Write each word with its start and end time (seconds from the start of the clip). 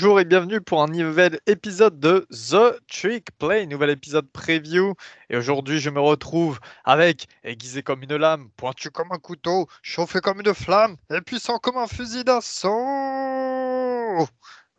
Bonjour 0.00 0.18
et 0.18 0.24
bienvenue 0.24 0.62
pour 0.62 0.82
un 0.82 0.86
nouvel 0.86 1.40
épisode 1.46 2.00
de 2.00 2.26
The 2.30 2.80
Trick 2.88 3.32
Play, 3.38 3.66
nouvel 3.66 3.90
épisode 3.90 4.26
preview. 4.30 4.94
Et 5.28 5.36
aujourd'hui, 5.36 5.78
je 5.78 5.90
me 5.90 6.00
retrouve 6.00 6.58
avec 6.84 7.28
aiguisé 7.44 7.82
comme 7.82 8.02
une 8.02 8.16
lame, 8.16 8.48
pointu 8.56 8.88
comme 8.90 9.12
un 9.12 9.18
couteau, 9.18 9.66
chauffé 9.82 10.20
comme 10.20 10.40
une 10.40 10.54
flamme 10.54 10.96
et 11.14 11.20
puissant 11.20 11.58
comme 11.58 11.76
un 11.76 11.86
fusil 11.86 12.24
d'assaut. 12.24 12.70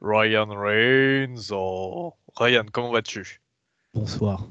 Ryan 0.02 0.49
Reigns. 0.49 1.52
Oh. 1.52 2.16
Ryan, 2.35 2.66
comment 2.72 2.91
vas-tu? 2.91 3.41
Bonsoir. 3.94 4.48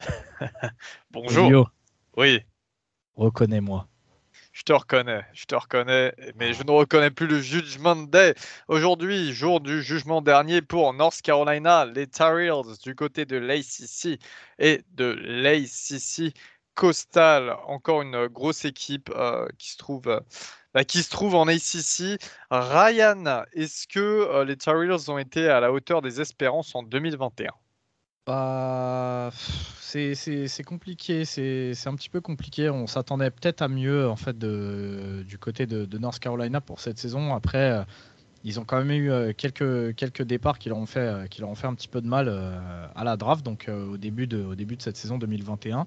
Bonjour. 1.10 1.46
Elio, 1.46 1.66
Oui, 2.18 2.42
reconnais-moi. 3.14 3.88
Je 4.56 4.62
te 4.62 4.72
reconnais, 4.72 5.22
je 5.34 5.44
te 5.44 5.54
reconnais, 5.54 6.14
mais 6.36 6.54
je 6.54 6.62
ne 6.62 6.70
reconnais 6.70 7.10
plus 7.10 7.26
le 7.26 7.40
Judgment 7.40 7.96
Day. 7.96 8.34
Aujourd'hui, 8.68 9.34
jour 9.34 9.60
du 9.60 9.82
jugement 9.82 10.22
dernier 10.22 10.62
pour 10.62 10.94
North 10.94 11.20
Carolina, 11.20 11.84
les 11.84 12.06
Tar 12.06 12.38
Heels 12.38 12.78
du 12.82 12.94
côté 12.94 13.26
de 13.26 13.36
l'ACC 13.36 14.18
et 14.58 14.80
de 14.94 15.14
l'ACC 15.20 16.34
Coastal. 16.74 17.54
Encore 17.66 18.00
une 18.00 18.28
grosse 18.28 18.64
équipe 18.64 19.10
euh, 19.14 19.46
qui 19.58 19.72
se 19.72 19.76
trouve. 19.76 20.08
euh, 20.08 20.20
bah, 20.72 20.84
qui 20.84 21.02
se 21.02 21.10
trouve 21.10 21.34
en 21.34 21.46
ACC. 21.48 22.18
Ryan, 22.50 23.44
est-ce 23.52 23.86
que 23.86 24.00
euh, 24.00 24.44
les 24.46 24.56
Tar 24.56 24.82
Heels 24.82 25.10
ont 25.10 25.18
été 25.18 25.48
à 25.50 25.60
la 25.60 25.70
hauteur 25.70 26.00
des 26.00 26.22
espérances 26.22 26.74
en 26.74 26.82
2021 26.82 27.50
Bah, 28.26 29.30
c'est- 29.80 30.64
compliqué, 30.64 31.24
c'est 31.24 31.86
un 31.86 31.94
petit 31.94 32.08
peu 32.08 32.20
compliqué. 32.20 32.68
On 32.70 32.88
s'attendait 32.88 33.30
peut-être 33.30 33.62
à 33.62 33.68
mieux 33.68 34.08
en 34.08 34.16
fait 34.16 34.36
du 34.36 35.38
côté 35.38 35.66
de, 35.66 35.98
North 35.98 36.18
Carolina 36.18 36.60
pour 36.60 36.80
cette 36.80 36.98
saison. 36.98 37.34
Après, 37.34 37.70
euh, 37.70 37.84
ils 38.44 38.58
ont 38.58 38.64
quand 38.64 38.78
même 38.78 38.90
eu 38.90 39.10
euh, 39.12 39.32
quelques, 39.32 40.22
départs 40.22 40.58
qui 40.58 40.68
leur 40.70 40.78
ont 40.78 40.86
fait, 40.86 41.00
euh, 41.00 41.26
qui 41.28 41.40
leur 41.40 41.50
ont 41.50 41.54
fait 41.54 41.68
un 41.68 41.74
petit 41.74 41.88
peu 41.88 42.00
de 42.00 42.08
mal 42.08 42.28
à 42.96 43.04
la 43.04 43.16
draft, 43.16 43.44
donc 43.44 43.68
au 43.70 43.96
début 43.96 44.26
de 44.26 44.56
cette 44.80 44.96
saison 44.96 45.18
2021. 45.18 45.86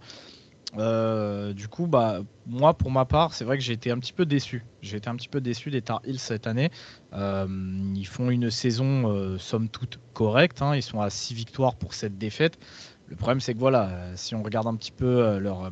Euh, 0.77 1.53
du 1.53 1.67
coup, 1.67 1.87
bah, 1.87 2.19
moi, 2.45 2.73
pour 2.73 2.91
ma 2.91 3.05
part, 3.05 3.33
c'est 3.33 3.43
vrai 3.43 3.57
que 3.57 3.63
j'ai 3.63 3.73
été 3.73 3.91
un 3.91 3.97
petit 3.97 4.13
peu 4.13 4.25
déçu. 4.25 4.63
J'ai 4.81 4.97
été 4.97 5.09
un 5.09 5.15
petit 5.15 5.27
peu 5.27 5.41
déçu 5.41 5.71
des 5.71 5.81
Tar 5.81 6.01
Heels 6.05 6.19
cette 6.19 6.47
année. 6.47 6.69
Euh, 7.13 7.47
ils 7.95 8.05
font 8.07 8.29
une 8.29 8.51
saison, 8.51 9.11
euh, 9.11 9.37
somme 9.37 9.69
toute, 9.69 9.99
correcte. 10.13 10.61
hein. 10.61 10.75
Ils 10.75 10.83
sont 10.83 11.01
à 11.01 11.09
6 11.09 11.33
victoires 11.33 11.75
pour 11.75 11.93
cette 11.93 12.17
défaite. 12.17 12.59
Le 13.07 13.15
problème, 13.15 13.39
c'est 13.39 13.53
que 13.53 13.59
voilà, 13.59 14.15
si 14.15 14.35
on 14.35 14.43
regarde 14.43 14.67
un 14.67 14.75
petit 14.75 14.91
peu 14.91 15.39
leur, 15.39 15.71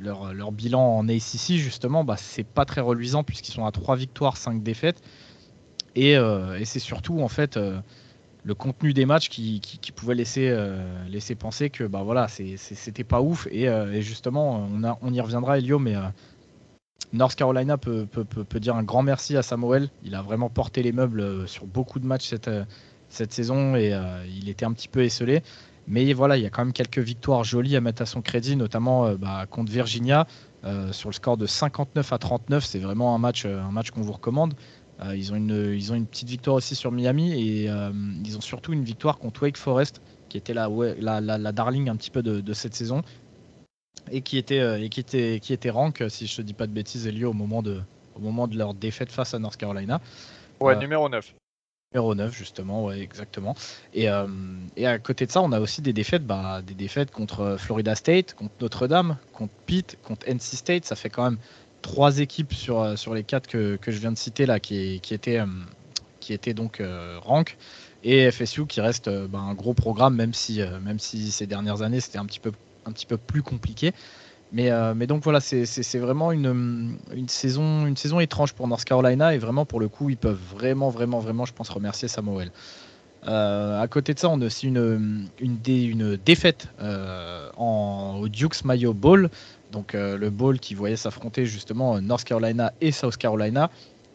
leur, 0.00 0.52
bilan 0.52 0.98
en 0.98 1.08
ACC, 1.08 1.54
justement, 1.54 2.02
bah, 2.02 2.16
c'est 2.16 2.44
pas 2.44 2.64
très 2.64 2.80
reluisant 2.80 3.22
puisqu'ils 3.22 3.52
sont 3.52 3.64
à 3.64 3.70
3 3.70 3.94
victoires, 3.94 4.36
5 4.36 4.62
défaites. 4.64 5.00
Et, 5.94 6.14
et 6.14 6.64
c'est 6.64 6.80
surtout, 6.80 7.20
en 7.20 7.28
fait, 7.28 7.56
le 8.48 8.54
contenu 8.54 8.94
des 8.94 9.04
matchs 9.04 9.28
qui, 9.28 9.60
pouvait 9.94 10.14
laisser, 10.14 10.48
euh, 10.48 10.82
laisser 11.06 11.34
penser 11.34 11.68
que 11.68 11.84
bah, 11.84 12.02
voilà, 12.02 12.28
c'était 12.28 13.04
pas 13.04 13.20
ouf. 13.20 13.46
Et, 13.50 13.68
euh, 13.68 14.00
justement, 14.00 14.66
on, 15.02 15.12
y 15.12 15.20
reviendra, 15.20 15.58
Elio, 15.58 15.78
mais. 15.78 15.94
euh, 15.94 16.08
North 17.12 17.36
Carolina 17.36 17.78
peut, 17.78 18.06
dire 18.56 18.76
un 18.76 18.82
grand 18.82 19.02
merci 19.02 19.36
à 19.36 19.42
Samuel. 19.42 19.88
Il 20.02 20.14
a 20.14 20.20
vraiment 20.20 20.50
porté 20.50 20.82
les 20.82 20.92
meubles 20.92 21.48
sur 21.48 21.64
beaucoup 21.66 22.00
de 22.00 22.06
matchs 22.06 22.28
cette, 23.08 23.32
saison 23.32 23.76
et 23.76 23.98
il 24.28 24.50
était 24.50 24.66
un 24.66 24.72
petit 24.72 24.88
peu 24.88 25.02
esselé. 25.02 25.42
Mais 25.86 26.12
voilà, 26.12 26.36
il 26.36 26.42
y 26.42 26.46
a 26.46 26.50
quand 26.50 26.62
même 26.62 26.74
quelques 26.74 26.98
victoires 26.98 27.44
jolies 27.44 27.76
à 27.76 27.80
mettre 27.80 28.02
à 28.02 28.06
son 28.06 28.20
crédit, 28.20 28.56
notamment 28.56 29.14
bah, 29.14 29.46
contre 29.48 29.72
Virginia 29.72 30.26
sur 30.90 31.08
le 31.08 31.14
score 31.14 31.38
de 31.38 31.46
59 31.46 32.12
à 32.12 32.18
39. 32.18 32.66
C'est 32.66 32.78
vraiment 32.78 33.14
un 33.14 33.18
match, 33.18 33.46
un 33.46 33.70
match 33.70 33.90
qu'on 33.90 34.02
vous 34.02 34.12
recommande. 34.12 34.52
Euh, 35.00 35.16
ils, 35.16 35.32
ont 35.32 35.36
une, 35.36 35.74
ils 35.74 35.92
ont 35.92 35.94
une 35.94 36.06
petite 36.06 36.28
victoire 36.28 36.56
aussi 36.56 36.74
sur 36.74 36.90
Miami 36.90 37.32
et 37.32 37.70
euh, 37.70 37.90
ils 38.24 38.36
ont 38.36 38.40
surtout 38.40 38.72
une 38.72 38.84
victoire 38.84 39.18
contre 39.18 39.42
Wake 39.42 39.56
Forest, 39.56 40.00
qui 40.28 40.36
était 40.36 40.54
la, 40.54 40.68
la, 40.98 41.20
la, 41.20 41.38
la 41.38 41.52
darling 41.52 41.88
un 41.88 41.96
petit 41.96 42.10
peu 42.10 42.22
de, 42.22 42.40
de 42.40 42.52
cette 42.52 42.74
saison 42.74 43.02
et 44.10 44.22
qui 44.22 44.38
était, 44.38 44.60
euh, 44.60 44.82
et 44.82 44.88
qui 44.88 45.00
était, 45.00 45.40
qui 45.40 45.52
était 45.52 45.70
rank, 45.70 46.02
si 46.08 46.26
je 46.26 46.36
te 46.36 46.42
dis 46.42 46.54
pas 46.54 46.66
de 46.66 46.72
bêtises, 46.72 47.06
Elio, 47.06 47.30
au 47.30 47.34
moment 47.34 47.62
de, 47.62 47.80
au 48.16 48.20
moment 48.20 48.48
de 48.48 48.56
leur 48.56 48.74
défaite 48.74 49.10
face 49.12 49.34
à 49.34 49.38
North 49.38 49.56
Carolina. 49.56 50.00
Ouais, 50.60 50.74
Euh, 50.74 50.78
numéro 50.78 51.08
9. 51.08 51.34
Numéro 51.94 52.14
9, 52.14 52.36
justement, 52.36 52.84
ouais, 52.84 53.00
exactement. 53.00 53.54
Et, 53.94 54.10
euh, 54.10 54.26
et 54.76 54.86
à 54.86 54.98
côté 54.98 55.24
de 55.26 55.30
ça, 55.30 55.40
on 55.40 55.52
a 55.52 55.60
aussi 55.60 55.80
des 55.80 55.92
défaites, 55.92 56.26
bah, 56.26 56.60
des 56.62 56.74
défaites 56.74 57.10
contre 57.10 57.56
Florida 57.58 57.94
State, 57.94 58.34
contre 58.34 58.54
Notre-Dame, 58.60 59.16
contre 59.32 59.52
Pitt, 59.66 59.96
contre 60.02 60.26
NC 60.28 60.56
State. 60.56 60.84
Ça 60.84 60.96
fait 60.96 61.08
quand 61.08 61.24
même 61.24 61.38
trois 61.88 62.18
équipes 62.18 62.52
sur, 62.52 62.80
euh, 62.80 62.96
sur 62.96 63.14
les 63.14 63.24
quatre 63.24 63.46
que, 63.46 63.76
que 63.76 63.90
je 63.90 63.98
viens 63.98 64.12
de 64.12 64.18
citer 64.18 64.44
là 64.44 64.60
qui, 64.60 65.00
qui 65.00 65.14
étaient, 65.14 65.40
euh, 65.40 65.46
qui 66.20 66.34
étaient 66.34 66.52
donc 66.52 66.80
euh, 66.80 67.18
rank. 67.22 67.56
Et 68.04 68.30
FSU 68.30 68.66
qui 68.66 68.80
reste 68.80 69.08
bah, 69.28 69.38
un 69.38 69.54
gros 69.54 69.74
programme, 69.74 70.14
même 70.14 70.34
si, 70.34 70.60
même 70.84 71.00
si 71.00 71.32
ces 71.32 71.46
dernières 71.46 71.82
années 71.82 71.98
c'était 71.98 72.18
un 72.18 72.26
petit 72.26 72.38
peu, 72.38 72.52
un 72.84 72.92
petit 72.92 73.06
peu 73.06 73.16
plus 73.16 73.42
compliqué. 73.42 73.92
Mais, 74.52 74.70
mais 74.94 75.06
donc 75.08 75.24
voilà, 75.24 75.40
c'est- 75.40 75.98
vraiment 75.98 76.30
une, 76.30 76.96
une, 77.12 77.28
saison, 77.28 77.86
une 77.86 77.96
saison 77.96 78.20
étrange 78.20 78.54
pour 78.54 78.68
North 78.68 78.84
Carolina 78.84 79.34
et 79.34 79.38
vraiment 79.38 79.66
pour 79.66 79.80
le 79.80 79.88
coup, 79.88 80.10
ils 80.10 80.16
peuvent 80.16 80.40
vraiment, 80.54 80.90
vraiment, 80.90 81.18
vraiment, 81.18 81.44
je 81.44 81.52
pense, 81.52 81.68
remercier 81.68 82.06
Samuel. 82.06 82.52
À 83.24 83.86
côté 83.90 84.14
de 84.14 84.18
ça, 84.20 84.28
on 84.30 84.40
a 84.40 84.46
aussi 84.46 84.68
une, 84.68 85.28
une, 85.40 85.58
une 85.66 86.16
défaite 86.16 86.68
en, 86.78 88.20
au 88.22 88.28
Duke's 88.28 88.64
Mayo 88.64 88.94
Bowl, 88.94 89.28
donc 89.72 89.94
euh, 89.94 90.16
le 90.16 90.30
bowl 90.30 90.58
qui 90.58 90.74
voyait 90.74 90.96
s'affronter 90.96 91.46
justement 91.46 92.00
North 92.00 92.24
Carolina 92.24 92.72
et 92.80 92.92
South 92.92 93.16
Carolina. 93.16 93.70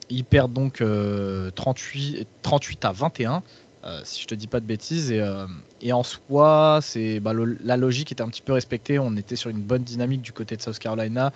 Ils 0.09 0.25
perdent 0.25 0.53
donc 0.53 0.81
euh, 0.81 1.49
38, 1.51 2.27
38 2.41 2.85
à 2.85 2.91
21, 2.91 3.43
euh, 3.85 3.99
si 4.03 4.21
je 4.21 4.27
te 4.27 4.35
dis 4.35 4.47
pas 4.47 4.59
de 4.59 4.65
bêtises. 4.65 5.11
Et, 5.11 5.19
euh, 5.19 5.45
en 5.91 6.03
soi, 6.03 6.79
c'est 6.81 7.19
bah, 7.19 7.33
la 7.63 7.77
logique 7.77 8.11
était 8.11 8.21
un 8.21 8.29
petit 8.29 8.41
peu 8.41 8.53
respectée. 8.53 8.99
On 8.99 9.15
était 9.17 9.35
sur 9.35 9.49
une 9.49 9.61
bonne 9.61 9.83
dynamique 9.83 10.21
du 10.21 10.31
côté 10.31 10.55
de 10.55 10.61
South 10.61 10.79
Carolina 10.79 11.33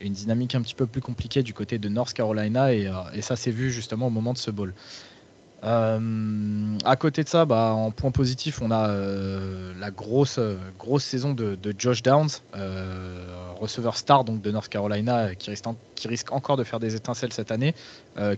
et 0.00 0.06
une 0.06 0.14
dynamique 0.14 0.54
un 0.54 0.62
petit 0.62 0.74
peu 0.74 0.86
plus 0.86 1.02
compliquée 1.02 1.42
du 1.42 1.52
côté 1.52 1.78
de 1.78 1.88
North 1.88 2.12
Carolina. 2.12 2.72
Et, 2.72 2.86
euh, 2.86 2.92
et 3.12 3.22
ça 3.22 3.36
s'est 3.36 3.50
vu 3.50 3.70
justement 3.70 4.06
au 4.06 4.10
moment 4.10 4.32
de 4.32 4.38
ce 4.38 4.50
bowl. 4.50 4.74
Euh, 5.64 6.76
à 6.84 6.96
côté 6.96 7.22
de 7.22 7.28
ça, 7.28 7.44
bah, 7.44 7.72
en 7.72 7.90
point 7.92 8.10
positif, 8.10 8.60
on 8.62 8.70
a 8.70 8.88
euh, 8.88 9.72
la 9.78 9.90
grosse, 9.90 10.38
euh, 10.38 10.56
grosse 10.78 11.04
saison 11.04 11.34
de, 11.34 11.56
Josh 11.78 12.02
Downs, 12.02 12.28
receveur 13.56 13.96
star 13.96 14.24
donc 14.24 14.42
de 14.42 14.50
North 14.50 14.68
Carolina, 14.68 15.34
qui 15.34 15.50
risque, 16.08 16.32
encore 16.32 16.56
de 16.56 16.64
faire 16.64 16.80
des 16.80 16.96
étincelles 16.96 17.32
cette 17.32 17.52
année, 17.52 17.74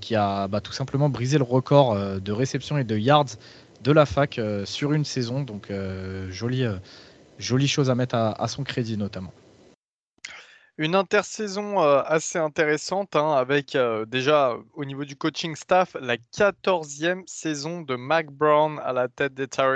qui 0.00 0.14
a 0.14 0.48
bah, 0.48 0.60
tout 0.60 0.72
simplement 0.72 1.08
brisé 1.08 1.38
le 1.38 1.44
record 1.44 1.96
de 2.20 2.32
réception 2.32 2.76
et 2.76 2.84
de 2.84 2.96
yards 2.96 3.36
de 3.82 3.92
la 3.92 4.06
fac 4.06 4.40
sur 4.64 4.92
une 4.92 5.04
saison. 5.04 5.42
Donc, 5.42 5.72
jolie, 6.28 7.68
chose 7.68 7.90
à 7.90 7.94
mettre 7.94 8.14
à 8.16 8.48
son 8.48 8.64
crédit 8.64 8.98
notamment. 8.98 9.32
Une 10.76 10.96
intersaison 10.96 11.80
euh, 11.82 12.02
assez 12.04 12.36
intéressante, 12.38 13.14
hein, 13.14 13.32
avec 13.34 13.76
euh, 13.76 14.04
déjà 14.06 14.56
au 14.72 14.84
niveau 14.84 15.04
du 15.04 15.14
coaching 15.16 15.54
staff 15.54 15.96
la 16.00 16.16
14e 16.16 17.22
saison 17.26 17.82
de 17.82 17.94
Mac 17.94 18.26
Brown 18.32 18.80
à 18.82 18.92
la 18.92 19.08
tête 19.08 19.34
des 19.34 19.46
Tar 19.46 19.72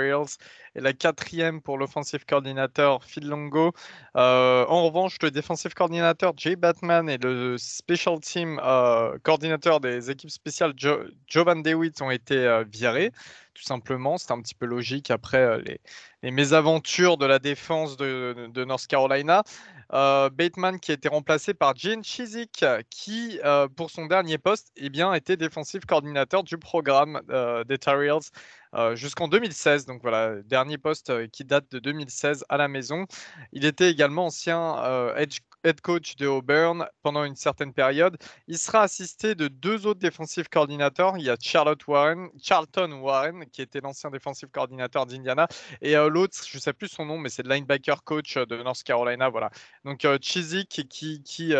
et 0.75 0.81
la 0.81 0.93
quatrième 0.93 1.61
pour 1.61 1.77
l'offensive 1.77 2.25
coordinateur 2.25 3.03
Phil 3.03 3.27
Longo. 3.27 3.73
Euh, 4.15 4.65
en 4.67 4.85
revanche, 4.85 5.17
le 5.21 5.31
defensive 5.31 5.73
coordinateur 5.73 6.33
Jay 6.37 6.55
Batman 6.55 7.09
et 7.09 7.17
le 7.17 7.57
special 7.57 8.19
team 8.19 8.59
euh, 8.63 9.17
coordinateur 9.23 9.79
des 9.79 10.09
équipes 10.11 10.29
spéciales 10.31 10.73
Jo- 10.75 11.03
Jovan 11.27 11.61
DeWitt 11.61 12.01
ont 12.01 12.11
été 12.11 12.35
euh, 12.35 12.63
virés. 12.71 13.11
Tout 13.53 13.63
simplement, 13.63 14.17
c'est 14.17 14.31
un 14.31 14.41
petit 14.41 14.55
peu 14.55 14.65
logique 14.65 15.11
après 15.11 15.59
les, 15.61 15.81
les 16.23 16.31
mésaventures 16.31 17.17
de 17.17 17.25
la 17.25 17.39
défense 17.39 17.97
de, 17.97 18.47
de 18.53 18.63
North 18.63 18.87
Carolina. 18.87 19.43
Bateman 19.91 20.79
qui 20.79 20.91
a 20.91 20.93
été 20.93 21.09
remplacé 21.09 21.53
par 21.53 21.75
Gene 21.75 22.03
Chizik 22.03 22.63
qui, 22.89 23.39
pour 23.75 23.89
son 23.89 24.05
dernier 24.05 24.37
poste, 24.37 24.71
eh 24.77 24.89
bien, 24.89 25.13
était 25.13 25.35
défensif 25.35 25.85
coordinateur 25.85 26.43
du 26.43 26.57
programme 26.57 27.19
des 27.67 27.77
Tar 27.79 28.01
Heels 28.01 28.29
euh, 28.75 28.95
jusqu'en 28.95 29.27
2016. 29.27 29.85
Donc 29.85 30.01
voilà, 30.01 30.41
dernier 30.43 30.77
poste 30.77 31.09
euh, 31.09 31.27
qui 31.27 31.43
date 31.43 31.71
de 31.71 31.79
2016 31.79 32.45
à 32.49 32.57
la 32.57 32.67
maison. 32.67 33.05
Il 33.51 33.65
était 33.65 33.89
également 33.89 34.27
ancien 34.27 34.77
euh, 34.83 35.25
head 35.63 35.81
coach 35.81 36.15
de 36.17 36.27
Auburn 36.27 36.85
pendant 37.01 37.23
une 37.23 37.35
certaine 37.35 37.73
période. 37.73 38.17
Il 38.47 38.59
sera 38.59 38.83
assisté 38.83 39.33
de 39.33 39.47
deux 39.47 39.87
autres 39.87 39.99
défensifs 39.99 40.49
coordinateurs. 40.49 41.17
Il 41.17 41.23
y 41.23 41.29
a 41.29 41.35
Charlotte 41.41 41.85
Warren, 41.87 42.29
Charlton 42.41 42.91
Warren, 43.01 43.45
qui 43.47 43.61
était 43.61 43.81
l'ancien 43.81 44.11
défensif 44.11 44.49
coordinateur 44.51 45.05
d'Indiana, 45.05 45.47
et 45.81 45.95
l'autre, 45.95 46.37
je 46.47 46.57
ne 46.57 46.61
sais 46.61 46.73
plus 46.73 46.87
son 46.87 47.05
nom, 47.05 47.17
mais 47.17 47.29
c'est 47.29 47.43
le 47.43 47.53
linebacker 47.53 48.03
coach 48.03 48.37
de 48.37 48.63
North 48.63 48.83
Carolina. 48.83 49.29
Voilà. 49.29 49.49
Donc 49.83 50.07
Chizik 50.21 50.69
qui, 50.69 51.21
qui, 51.21 51.53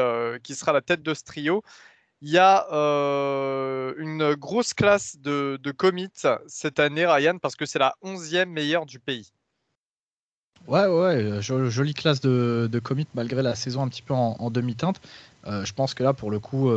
qui 0.44 0.56
sera 0.56 0.71
la 0.71 0.81
tête 0.81 1.01
de 1.01 1.13
ce 1.13 1.23
trio. 1.23 1.61
Il 2.21 2.30
y 2.30 2.38
a 2.38 2.66
une 3.98 4.33
grosse 4.36 4.74
classe 4.74 5.18
de, 5.19 5.60
de 5.62 5.71
commits 5.71 6.12
cette 6.48 6.80
année, 6.80 7.06
Ryan, 7.06 7.38
parce 7.38 7.56
que 7.56 7.66
c'est 7.66 7.80
la 7.80 7.95
11e 8.04 8.45
meilleure 8.45 8.86
du 8.86 9.00
pays. 9.00 9.31
Ouais, 10.68 10.86
ouais, 10.86 11.42
jolie 11.42 11.94
classe 11.94 12.19
de, 12.19 12.69
de 12.71 12.80
commit 12.80 13.07
malgré 13.16 13.42
la 13.42 13.56
saison 13.56 13.81
un 13.81 13.88
petit 13.88 14.01
peu 14.01 14.13
en, 14.13 14.51
demi-teinte. 14.51 15.00
je 15.45 15.74
pense 15.74 15.94
que 15.94 16.04
là, 16.04 16.13
pour 16.13 16.30
le 16.30 16.39
coup, 16.39 16.69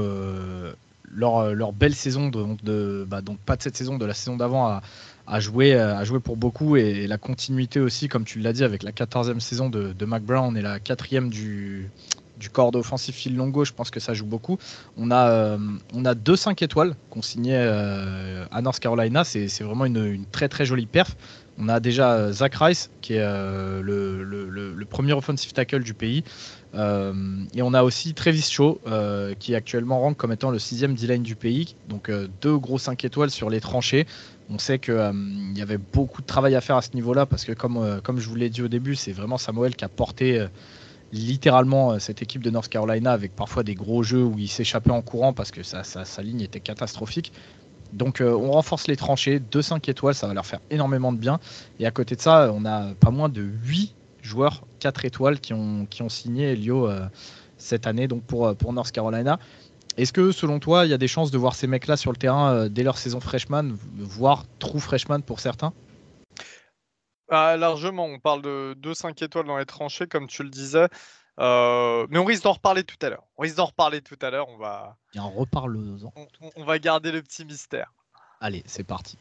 leur, 1.13 1.55
leur, 1.55 1.73
belle 1.73 1.95
saison, 1.95 2.29
de, 2.29 3.05
bah, 3.09 3.21
donc 3.21 3.39
pas 3.39 3.57
de 3.57 3.63
cette 3.63 3.77
saison, 3.77 3.99
de 3.99 4.07
la 4.07 4.15
saison 4.15 4.37
d'avant, 4.37 4.67
a, 4.67 4.83
a, 5.27 5.41
joué, 5.41 5.75
a 5.75 6.05
joué 6.05 6.21
pour 6.21 6.37
beaucoup. 6.37 6.77
Et, 6.77 7.07
la 7.07 7.19
continuité 7.19 7.81
aussi, 7.81 8.09
comme 8.09 8.25
tu 8.25 8.39
l'as 8.39 8.53
dit, 8.53 8.65
avec 8.65 8.83
la 8.83 8.93
14e 8.93 9.41
saison 9.41 9.69
de, 9.69 9.93
de 9.93 10.05
Mac 10.05 10.23
Brown 10.23 10.57
et 10.57 10.63
la 10.63 10.79
4e 10.79 11.29
du, 11.29 11.91
du 12.39 12.51
corps 12.51 12.75
offensif 12.75 13.15
fil 13.15 13.37
longo, 13.37 13.65
je 13.65 13.73
pense 13.73 13.91
que 13.91 14.01
ça 14.01 14.15
joue 14.15 14.27
beaucoup. 14.27 14.59
On 14.97 15.11
a, 15.11 15.29
euh, 15.29 15.59
on 15.95 16.05
a 16.05 16.15
deux 16.15 16.37
5 16.37 16.61
étoiles 16.63 16.95
qu'on 17.11 17.23
signait 17.23 17.57
euh, 17.57 18.45
à 18.51 18.63
North 18.63 18.81
Carolina. 18.81 19.25
C'est 19.25 19.47
vraiment 19.61 19.85
une, 19.85 20.25
très 20.31 20.49
très 20.49 20.65
jolie 20.65 20.87
perf. 20.87 21.17
On 21.59 21.69
a 21.69 21.81
déjà 21.81 22.15
euh, 22.15 22.33
Zach 22.33 22.55
Rice, 22.55 22.91
qui 23.01 23.15
est 23.15 23.25
le, 23.25 24.85
premier 24.89 25.13
offensive 25.13 25.53
tackle 25.53 25.83
du 25.83 25.95
pays. 25.95 26.25
et 26.75 27.63
on 27.63 27.75
a 27.75 27.83
aussi 27.83 28.13
Travis 28.15 28.43
Shaw, 28.43 28.81
qui 29.39 29.55
actuellement 29.55 30.01
rank 30.01 30.17
comme 30.17 30.33
étant 30.33 30.51
le 30.51 30.59
sixième 30.59 30.95
D-line 30.95 31.23
du 31.23 31.37
pays. 31.37 31.77
Donc 31.89 32.11
deux 32.41 32.59
gros 32.59 32.79
5 32.79 33.05
étoiles 33.05 33.31
sur 33.31 33.51
les 33.51 33.61
tranchées. 33.61 34.07
On 34.51 34.59
sait 34.59 34.79
qu'il 34.79 35.55
y 35.55 35.63
avait 35.63 35.79
beaucoup 35.79 36.21
de 36.21 36.27
travail 36.27 36.55
à 36.57 36.61
faire 36.61 36.77
à 36.77 36.83
ce 36.83 36.91
niveau-là, 36.95 37.25
parce 37.25 37.45
que 37.45 37.53
comme, 37.53 38.01
comme 38.03 38.19
je 38.19 38.29
vous 38.29 38.35
l'ai 38.35 38.51
dit 38.51 38.61
au 38.63 38.69
début, 38.69 38.97
c'est 38.97 39.13
vraiment 39.13 39.39
Samuel 39.39 39.77
qui 39.77 39.85
a 39.85 39.89
porté 39.89 40.47
littéralement 41.13 41.93
euh, 41.93 41.99
cette 41.99 42.23
équipe 42.23 42.43
de 42.43 42.51
North 42.51 42.69
Carolina 42.69 43.13
avec 43.13 43.37
parfois 43.37 43.63
des 43.63 43.75
gros 43.75 44.03
jeux 44.03 44.25
où 44.25 44.39
il 44.39 44.49
s'échappait 44.49 44.91
en 44.91 45.03
courant 45.03 45.33
parce 45.33 45.51
que 45.51 45.63
sa, 45.63 46.23
ligne 46.23 46.41
était 46.41 46.61
catastrophique. 46.61 47.33
Donc 47.93 48.21
euh, 48.21 48.33
on 48.33 48.53
renforce 48.53 48.87
les 48.89 48.97
tranchées, 48.97 49.39
2-5 49.39 49.91
étoiles, 49.91 50.15
ça 50.15 50.27
va 50.27 50.35
leur 50.35 50.47
faire 50.47 50.61
énormément 50.71 51.13
de 51.13 51.19
bien. 51.19 51.39
Et 51.79 51.87
à 51.87 51.91
côté 51.91 52.17
de 52.17 52.21
ça, 52.21 52.51
on 52.55 52.65
a 52.65 52.95
pas 52.95 53.11
moins 53.11 53.29
de 53.29 53.43
8 53.43 53.95
joueurs 54.23 54.63
4 54.81 55.05
étoiles 55.05 55.41
qui 55.41 55.53
ont, 55.53 55.87
qui 55.87 56.03
ont 56.03 56.09
signé 56.09 56.53
Elio 56.53 56.89
euh, 56.89 57.07
cette 57.59 57.87
année 57.87 58.09
pour 58.09 58.73
North 58.73 58.91
Carolina. 58.91 59.39
Est-ce 59.99 60.15
que 60.15 60.33
selon 60.33 60.59
toi, 60.59 60.87
il 60.87 60.91
y 60.91 60.95
a 60.95 60.99
des 60.99 61.09
chances 61.09 61.31
de 61.31 61.37
voir 61.37 61.55
ces 61.55 61.67
mecs-là 61.67 61.99
sur 61.99 62.13
le 62.13 62.17
terrain 62.17 62.69
dès 62.69 62.83
leur 62.83 62.97
saison 62.97 63.21
freshman, 63.21 63.73
voire 63.99 64.47
true 64.59 64.81
freshman 64.81 65.21
pour 65.21 65.39
certains? 65.39 65.75
Ah, 67.35 67.57
largement, 67.57 68.05
on 68.05 68.19
parle 68.19 68.43
de 68.43 68.77
2-5 68.83 69.25
étoiles 69.25 69.47
dans 69.47 69.57
les 69.57 69.65
tranchées, 69.65 70.07
comme 70.07 70.27
tu 70.27 70.43
le 70.43 70.51
disais. 70.51 70.87
Euh, 71.41 72.07
mais 72.11 72.19
on 72.19 72.27
risque 72.27 72.43
d'en 72.43 72.53
reparler 72.53 72.85
tout 72.85 72.99
à 73.01 73.09
l'heure. 73.09 73.25
On 73.39 73.43
risque 73.43 73.57
d'en 73.57 73.65
reparler 73.65 74.03
tout 74.03 74.19
à 74.21 74.29
l'heure. 74.29 74.51
On 74.51 74.59
va. 74.59 74.99
Et 75.15 75.19
en 75.19 75.31
reparle 75.31 75.79
on, 76.15 76.29
on, 76.57 76.65
va 76.65 76.79
garder 76.79 77.11
le 77.11 77.23
petit 77.23 77.47
mystère. 77.47 77.95
Allez, 78.43 78.63
c'est 78.67 78.85
parti. 78.85 79.17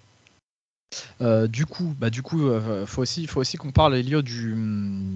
Euh, 1.21 1.47
du 1.47 1.65
coup, 1.65 1.95
bah 1.97 2.09
du 2.09 2.21
coup, 2.21 2.49
euh, 2.49 2.85
faut 2.85 3.01
aussi, 3.01 3.27
faut 3.27 3.39
aussi 3.39 3.55
qu'on 3.55 3.71
parle 3.71 3.95
Elio 3.95 4.21
du, 4.21 4.55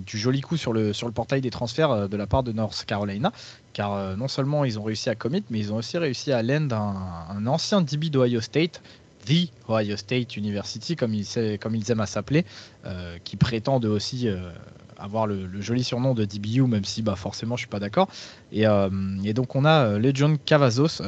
du, 0.05 0.17
joli 0.17 0.39
coup 0.39 0.55
sur 0.55 0.71
le 0.71 0.93
sur 0.93 1.05
le 1.05 1.11
portail 1.11 1.41
des 1.41 1.49
transferts 1.49 2.07
de 2.07 2.15
la 2.15 2.27
part 2.27 2.43
de 2.43 2.53
North 2.53 2.85
Carolina, 2.85 3.33
car 3.73 4.15
non 4.15 4.29
seulement 4.29 4.63
ils 4.63 4.79
ont 4.79 4.83
réussi 4.83 5.09
à 5.09 5.15
commit, 5.15 5.43
mais 5.49 5.59
ils 5.59 5.73
ont 5.73 5.75
aussi 5.75 5.97
réussi 5.97 6.31
à 6.31 6.41
lend 6.41 6.71
un, 6.71 7.35
un 7.35 7.45
ancien 7.45 7.81
DB 7.81 8.09
d'Ohio 8.09 8.39
State, 8.39 8.81
The 9.25 9.49
Ohio 9.69 9.97
State 9.97 10.37
University, 10.37 10.95
comme 10.95 11.13
ils, 11.13 11.91
aiment 11.91 11.99
à 11.99 12.05
s'appeler, 12.05 12.45
euh, 12.85 13.17
qui 13.23 13.37
prétendent 13.37 13.85
aussi 13.85 14.27
euh, 14.27 14.51
avoir 14.97 15.27
le, 15.27 15.49
joli 15.61 15.83
surnom 15.83 16.13
de 16.13 16.25
DBU, 16.25 16.63
même 16.63 16.85
si 16.85 17.01
bah, 17.01 17.15
forcément 17.15 17.55
je 17.55 17.61
suis 17.61 17.69
pas 17.69 17.79
d'accord. 17.79 18.07
Et, 18.51 18.67
euh, 18.67 18.89
donc 19.33 19.55
on 19.55 19.65
a 19.65 19.97
Legion 19.97 20.37
Cavazos 20.45 21.01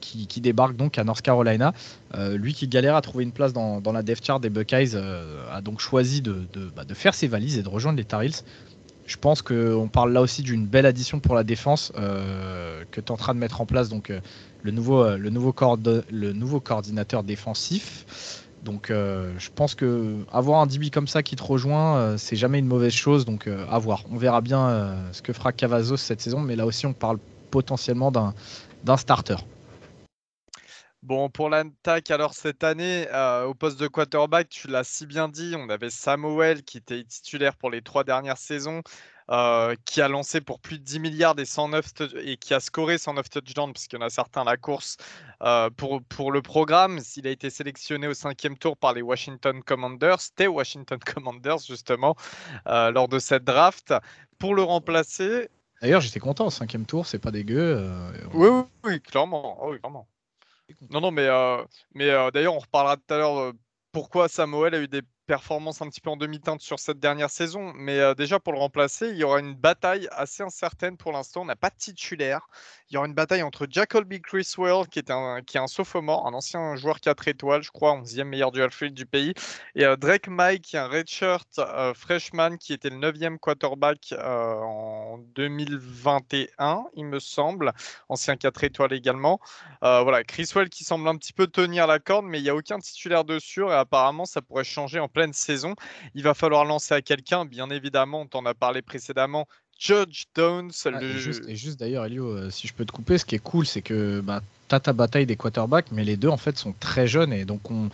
qui, 0.00 0.40
débarque 0.40 0.76
donc 0.76 0.98
à 0.98 1.04
North 1.04 1.22
Carolina. 1.22 1.72
lui 2.34 2.54
qui 2.54 2.68
galère 2.68 2.96
à 2.96 3.00
trouver 3.00 3.24
une 3.24 3.32
place 3.32 3.52
dans, 3.52 3.80
la 3.92 4.02
depth 4.02 4.24
chart 4.24 4.40
des 4.40 4.50
Buckeyes 4.50 4.96
a 5.50 5.60
donc 5.60 5.80
choisi 5.80 6.20
de, 6.20 6.46
bah, 6.76 6.84
de, 6.84 6.94
faire 6.94 7.14
ses 7.14 7.28
valises 7.28 7.58
et 7.58 7.62
de 7.62 7.68
rejoindre 7.68 7.98
les 7.98 8.04
Tar 8.04 8.22
Heels. 8.22 8.44
Je 9.04 9.16
pense 9.16 9.42
qu'on 9.42 9.88
parle 9.92 10.12
là 10.12 10.20
aussi 10.20 10.42
d'une 10.42 10.64
belle 10.64 10.86
addition 10.86 11.18
pour 11.18 11.34
la 11.34 11.42
défense 11.42 11.92
que 11.92 13.00
tu 13.00 13.06
es 13.06 13.10
en 13.10 13.16
train 13.16 13.34
de 13.34 13.40
mettre 13.40 13.60
en 13.60 13.66
place. 13.66 13.88
Le 14.62 14.70
nouveau, 14.70 15.02
euh, 15.02 15.18
le 15.18 15.30
nouveau 16.32 16.60
coordinateur 16.60 17.22
défensif. 17.22 18.46
Donc 18.62 18.90
euh, 18.90 19.32
je 19.38 19.50
pense 19.50 19.74
que 19.74 20.18
avoir 20.32 20.60
un 20.60 20.66
DB 20.66 20.90
comme 20.90 21.08
ça 21.08 21.22
qui 21.22 21.34
te 21.34 21.42
rejoint, 21.42 21.96
euh, 21.96 22.16
c'est 22.16 22.36
jamais 22.36 22.60
une 22.60 22.66
mauvaise 22.66 22.92
chose. 22.92 23.24
Donc 23.24 23.48
à 23.48 23.78
voir. 23.78 24.04
On 24.10 24.16
verra 24.16 24.40
bien 24.40 24.96
ce 25.12 25.20
que 25.20 25.32
fera 25.32 25.52
Cavazos 25.52 25.96
cette 25.96 26.20
saison, 26.20 26.40
mais 26.40 26.56
là 26.56 26.64
aussi 26.64 26.86
on 26.86 26.92
parle 26.92 27.18
potentiellement 27.50 28.12
d'un 28.12 28.96
starter. 28.96 29.36
Bon, 31.02 31.28
pour 31.28 31.50
l'attaque, 31.50 32.12
alors 32.12 32.32
cette 32.32 32.62
année, 32.62 33.08
au 33.44 33.54
poste 33.54 33.80
de 33.80 33.88
quarterback, 33.88 34.48
tu 34.48 34.68
l'as 34.68 34.84
si 34.84 35.04
bien 35.04 35.28
dit, 35.28 35.54
on 35.58 35.68
avait 35.68 35.90
Samuel 35.90 36.62
qui 36.62 36.78
était 36.78 37.02
titulaire 37.02 37.56
pour 37.56 37.70
les 37.70 37.82
trois 37.82 38.04
dernières 38.04 38.38
saisons. 38.38 38.82
Euh, 39.30 39.76
qui 39.84 40.02
a 40.02 40.08
lancé 40.08 40.40
pour 40.40 40.58
plus 40.58 40.78
de 40.78 40.84
10 40.84 40.98
milliards 40.98 41.38
et, 41.38 41.44
109 41.44 41.92
et 42.24 42.36
qui 42.36 42.54
a 42.54 42.60
scoré 42.60 42.98
109 42.98 43.30
touchdowns, 43.30 43.72
parce 43.72 43.86
qu'il 43.86 43.98
y 43.98 44.02
en 44.02 44.04
a 44.04 44.10
certains 44.10 44.42
à 44.42 44.44
la 44.44 44.56
course 44.56 44.96
euh, 45.42 45.70
pour, 45.70 46.02
pour 46.02 46.32
le 46.32 46.42
programme. 46.42 46.98
Il 47.16 47.26
a 47.28 47.30
été 47.30 47.48
sélectionné 47.48 48.08
au 48.08 48.14
cinquième 48.14 48.58
tour 48.58 48.76
par 48.76 48.92
les 48.94 49.02
Washington 49.02 49.62
Commanders, 49.62 50.20
c'était 50.20 50.48
Washington 50.48 50.98
Commanders 51.14 51.60
justement, 51.60 52.16
euh, 52.66 52.90
lors 52.90 53.08
de 53.08 53.18
cette 53.18 53.44
draft. 53.44 53.94
Pour 54.38 54.56
le 54.56 54.62
remplacer. 54.62 55.48
D'ailleurs, 55.80 56.00
j'étais 56.00 56.18
content 56.18 56.46
au 56.46 56.50
cinquième 56.50 56.84
tour, 56.84 57.06
c'est 57.06 57.20
pas 57.20 57.30
dégueu. 57.30 57.88
Oui, 58.34 58.48
oui, 58.48 58.62
oui, 58.82 59.00
clairement. 59.00 59.58
Oh, 59.62 59.70
oui, 59.70 59.78
clairement. 59.78 60.08
Non, 60.90 61.00
non, 61.00 61.12
mais, 61.12 61.28
mais 61.94 62.08
d'ailleurs, 62.32 62.54
on 62.54 62.58
reparlera 62.58 62.96
tout 62.96 63.14
à 63.14 63.18
l'heure 63.18 63.52
pourquoi 63.92 64.28
Samuel 64.28 64.74
a 64.74 64.80
eu 64.80 64.88
des 64.88 65.02
performance 65.32 65.80
un 65.80 65.88
petit 65.88 66.02
peu 66.02 66.10
en 66.10 66.18
demi-teinte 66.18 66.60
sur 66.60 66.78
cette 66.78 67.00
dernière 67.00 67.30
saison. 67.30 67.72
Mais 67.74 67.98
euh, 67.98 68.14
déjà, 68.14 68.38
pour 68.38 68.52
le 68.52 68.58
remplacer, 68.58 69.08
il 69.08 69.16
y 69.16 69.24
aura 69.24 69.40
une 69.40 69.54
bataille 69.54 70.06
assez 70.10 70.42
incertaine 70.42 70.98
pour 70.98 71.10
l'instant. 71.10 71.40
On 71.40 71.46
n'a 71.46 71.56
pas 71.56 71.70
de 71.70 71.76
titulaire. 71.78 72.48
Il 72.90 72.94
y 72.94 72.96
aura 72.98 73.06
une 73.06 73.14
bataille 73.14 73.42
entre 73.42 73.66
Jacoby 73.70 74.20
Criswell, 74.20 74.86
qui 74.90 74.98
est 74.98 75.10
un, 75.10 75.40
qui 75.40 75.56
est 75.56 75.60
un 75.60 75.66
sophomore, 75.66 76.26
un 76.26 76.34
ancien 76.34 76.76
joueur 76.76 77.00
4 77.00 77.28
étoiles, 77.28 77.62
je 77.62 77.70
crois, 77.70 77.98
11e 77.98 78.24
meilleur 78.24 78.52
dual 78.52 78.70
field 78.70 78.92
du 78.92 79.06
pays, 79.06 79.32
et 79.74 79.86
euh, 79.86 79.96
Drake 79.96 80.28
Mike, 80.28 80.60
qui 80.60 80.76
est 80.76 80.78
un 80.78 80.88
redshirt 80.88 81.58
euh, 81.58 81.94
freshman, 81.94 82.58
qui 82.58 82.74
était 82.74 82.90
le 82.90 82.96
9e 82.96 83.38
quarterback 83.38 84.14
en 84.22 85.16
2021, 85.34 86.84
il 86.94 87.06
me 87.06 87.18
semble, 87.18 87.72
ancien 88.10 88.36
4 88.36 88.64
étoiles 88.64 88.92
également. 88.92 89.40
voilà, 89.80 90.22
Criswell 90.24 90.68
qui 90.68 90.84
semble 90.84 91.08
un 91.08 91.16
petit 91.16 91.32
peu 91.32 91.46
tenir 91.46 91.86
la 91.86 91.98
corde, 91.98 92.26
mais 92.26 92.40
il 92.40 92.42
n'y 92.42 92.50
a 92.50 92.54
aucun 92.54 92.78
titulaire 92.78 93.24
dessus, 93.24 93.62
et 93.62 93.72
apparemment, 93.72 94.26
ça 94.26 94.42
pourrait 94.42 94.64
changer 94.64 95.00
en 95.00 95.08
saison. 95.32 95.74
Il 96.14 96.24
va 96.24 96.34
falloir 96.34 96.64
lancer 96.64 96.94
à 96.94 97.02
quelqu'un, 97.02 97.44
bien 97.44 97.70
évidemment, 97.70 98.22
on 98.22 98.26
t'en 98.26 98.44
a 98.46 98.54
parlé 98.54 98.82
précédemment. 98.82 99.46
Judge 99.78 100.24
Downs. 100.34 100.70
et 101.48 101.56
juste, 101.56 101.78
d'ailleurs, 101.78 102.04
Elio, 102.04 102.26
euh, 102.26 102.50
si 102.50 102.66
je 102.66 102.74
peux 102.74 102.84
te 102.84 102.92
couper, 102.92 103.18
ce 103.18 103.24
qui 103.24 103.34
est 103.34 103.42
cool, 103.42 103.66
c'est 103.66 103.82
que 103.82 104.20
bah, 104.20 104.40
tu 104.68 104.74
as 104.74 104.80
ta 104.80 104.92
bataille 104.92 105.26
des 105.26 105.36
quarterbacks, 105.36 105.92
mais 105.92 106.04
les 106.04 106.16
deux, 106.16 106.28
en 106.28 106.36
fait, 106.36 106.56
sont 106.56 106.74
très 106.78 107.06
jeunes 107.06 107.32
et 107.32 107.44
donc 107.44 107.70
on, 107.70 107.88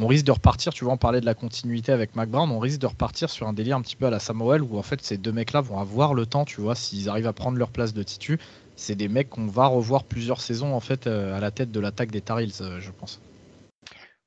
on 0.00 0.06
risque 0.06 0.24
de 0.24 0.32
repartir, 0.32 0.72
tu 0.72 0.84
vois, 0.84 0.92
on 0.92 0.98
parlait 0.98 1.20
de 1.20 1.26
la 1.26 1.34
continuité 1.34 1.92
avec 1.92 2.16
Mac 2.16 2.28
Brown, 2.28 2.50
on 2.50 2.58
risque 2.58 2.80
de 2.80 2.86
repartir 2.86 3.30
sur 3.30 3.46
un 3.46 3.52
délire 3.52 3.76
un 3.76 3.82
petit 3.82 3.96
peu 3.96 4.06
à 4.06 4.10
la 4.10 4.18
Samuel 4.18 4.62
où 4.62 4.76
en 4.76 4.82
fait 4.82 5.00
ces 5.02 5.16
deux 5.16 5.32
mecs-là 5.32 5.60
vont 5.60 5.78
avoir 5.78 6.14
le 6.14 6.26
temps, 6.26 6.44
tu 6.44 6.60
vois, 6.60 6.74
s'ils 6.74 7.08
arrivent 7.08 7.26
à 7.26 7.32
prendre 7.32 7.58
leur 7.58 7.70
place 7.70 7.94
de 7.94 8.02
titu, 8.02 8.38
c'est 8.76 8.96
des 8.96 9.08
mecs 9.08 9.30
qu'on 9.30 9.46
va 9.46 9.66
revoir 9.66 10.04
plusieurs 10.04 10.40
saisons 10.40 10.74
en 10.74 10.80
fait 10.80 11.06
euh, 11.06 11.36
à 11.36 11.40
la 11.40 11.50
tête 11.50 11.70
de 11.70 11.80
l'attaque 11.80 12.10
des 12.10 12.20
Tar 12.20 12.40
Heels, 12.40 12.60
euh, 12.60 12.80
je 12.80 12.90
pense. 12.90 13.20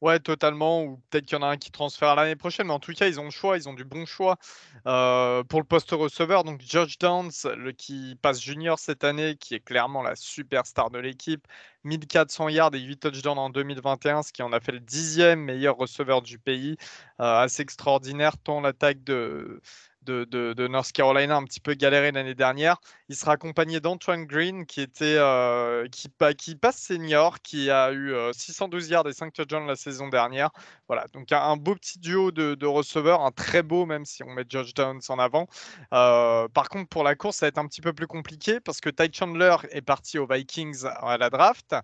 Ouais, 0.01 0.19
totalement. 0.19 0.83
Ou 0.83 0.97
peut-être 1.09 1.25
qu'il 1.25 1.37
y 1.37 1.39
en 1.39 1.43
a 1.43 1.47
un 1.47 1.57
qui 1.57 1.71
transfère 1.71 2.15
l'année 2.15 2.35
prochaine. 2.35 2.67
Mais 2.67 2.73
en 2.73 2.79
tout 2.79 2.93
cas, 2.93 3.07
ils 3.07 3.19
ont 3.19 3.25
le 3.25 3.31
choix. 3.31 3.57
Ils 3.57 3.67
ont 3.67 3.73
du 3.73 3.83
bon 3.83 4.05
choix 4.05 4.37
euh, 4.85 5.43
pour 5.43 5.59
le 5.59 5.65
poste 5.65 5.91
receveur. 5.91 6.43
Donc, 6.43 6.61
George 6.61 6.99
Downs, 6.99 7.31
le, 7.55 7.71
qui 7.71 8.15
passe 8.21 8.39
junior 8.41 8.77
cette 8.77 9.03
année, 9.03 9.35
qui 9.37 9.55
est 9.55 9.59
clairement 9.59 10.03
la 10.03 10.15
superstar 10.15 10.91
de 10.91 10.99
l'équipe. 10.99 11.47
1400 11.83 12.49
yards 12.49 12.75
et 12.75 12.79
8 12.79 12.97
touchdowns 12.97 13.39
en 13.39 13.49
2021, 13.49 14.21
ce 14.23 14.33
qui 14.33 14.43
en 14.43 14.51
a 14.51 14.59
fait 14.59 14.73
le 14.73 14.79
dixième 14.79 15.39
meilleur 15.41 15.77
receveur 15.77 16.21
du 16.21 16.37
pays. 16.37 16.77
Euh, 17.19 17.39
assez 17.39 17.63
extraordinaire, 17.63 18.37
tant 18.37 18.61
l'attaque 18.61 19.03
de, 19.03 19.61
de, 20.07 20.67
North 20.67 20.91
Carolina 20.91 21.35
un 21.35 21.43
petit 21.43 21.59
peu 21.59 21.73
galéré 21.73 22.11
l'année 22.11 22.35
dernière. 22.35 22.77
Il 23.09 23.15
sera 23.15 23.33
accompagné 23.33 23.79
d'Antoine 23.79 24.25
Green 24.25 24.65
qui 24.65 24.81
était 24.81 25.17
euh, 25.17 25.87
qui, 25.89 26.09
qui, 26.37 26.55
passe 26.55 26.77
senior, 26.77 27.41
qui 27.41 27.69
a 27.69 27.91
eu 27.91 28.13
612 28.33 28.85
euh, 28.85 28.91
yards 28.91 29.07
et 29.07 29.13
5 29.13 29.33
touchdowns 29.33 29.67
la 29.67 29.75
saison 29.75 30.07
dernière. 30.07 30.49
Voilà, 30.87 31.05
donc 31.13 31.31
un, 31.31 31.57
beau 31.57 31.75
petit 31.75 31.99
duo 31.99 32.31
de, 32.31 32.65
receveurs, 32.65 33.21
un 33.21 33.31
très 33.31 33.63
beau 33.63 33.85
même 33.85 34.05
si 34.05 34.23
on 34.23 34.31
met 34.31 34.45
George 34.47 34.73
Downs 34.73 35.01
en 35.09 35.19
avant. 35.19 35.47
Euh, 35.93 36.47
par 36.49 36.69
contre, 36.69 36.89
pour 36.89 37.03
la 37.03 37.15
course, 37.15 37.37
ça 37.37 37.45
va 37.45 37.49
être 37.49 37.57
un 37.57 37.67
petit 37.67 37.81
peu 37.81 37.93
plus 37.93 38.07
compliqué 38.07 38.59
parce 38.59 38.81
que 38.81 38.89
Ty 38.89 39.09
Chandler 39.13 39.55
est 39.71 39.81
parti 39.81 40.17
aux 40.19 40.27
Vikings 40.27 40.85
à 40.85 41.17
la 41.17 41.29
draft. 41.29 41.75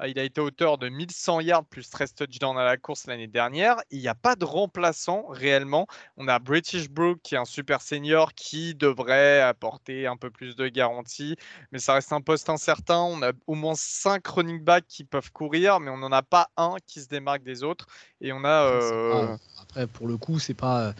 Euh, 0.00 0.08
il 0.08 0.18
a 0.18 0.24
été 0.24 0.40
auteur 0.40 0.78
de 0.78 0.88
1100 0.88 1.40
yards 1.40 1.64
plus 1.64 1.88
13 1.90 2.14
touchdowns 2.14 2.58
à 2.58 2.64
la 2.64 2.76
course 2.76 3.06
l'année 3.06 3.26
dernière. 3.26 3.76
Il 3.90 4.00
n'y 4.00 4.08
a 4.08 4.14
pas 4.14 4.36
de 4.36 4.44
remplaçant 4.44 5.26
réellement. 5.28 5.86
On 6.16 6.28
a 6.28 6.38
British 6.38 6.88
Brook 6.88 7.18
qui 7.22 7.34
est 7.34 7.38
un 7.38 7.44
super 7.44 7.80
senior 7.80 8.34
qui 8.34 8.74
devrait 8.74 9.40
apporter 9.40 10.06
un 10.06 10.16
peu 10.16 10.30
plus 10.30 10.56
de 10.56 10.68
garantie, 10.68 11.36
mais 11.72 11.78
ça 11.78 11.94
reste 11.94 12.12
un 12.12 12.20
poste 12.20 12.48
incertain. 12.48 12.98
On 13.00 13.22
a 13.22 13.32
au 13.46 13.54
moins 13.54 13.74
5 13.76 14.26
running 14.26 14.62
backs 14.62 14.86
qui 14.88 15.04
peuvent 15.04 15.32
courir, 15.32 15.80
mais 15.80 15.90
on 15.90 15.98
n'en 15.98 16.12
a 16.12 16.22
pas 16.22 16.48
un 16.56 16.76
qui 16.86 17.00
se 17.00 17.08
démarque 17.08 17.42
des 17.42 17.62
autres. 17.62 17.86
Et 18.20 18.32
on 18.32 18.44
a. 18.44 18.64
Euh, 18.64 19.36
après, 19.62 19.86
pour 19.86 20.08
le 20.08 20.16
coup, 20.16 20.38
c'est 20.38 20.54
pas 20.54 20.92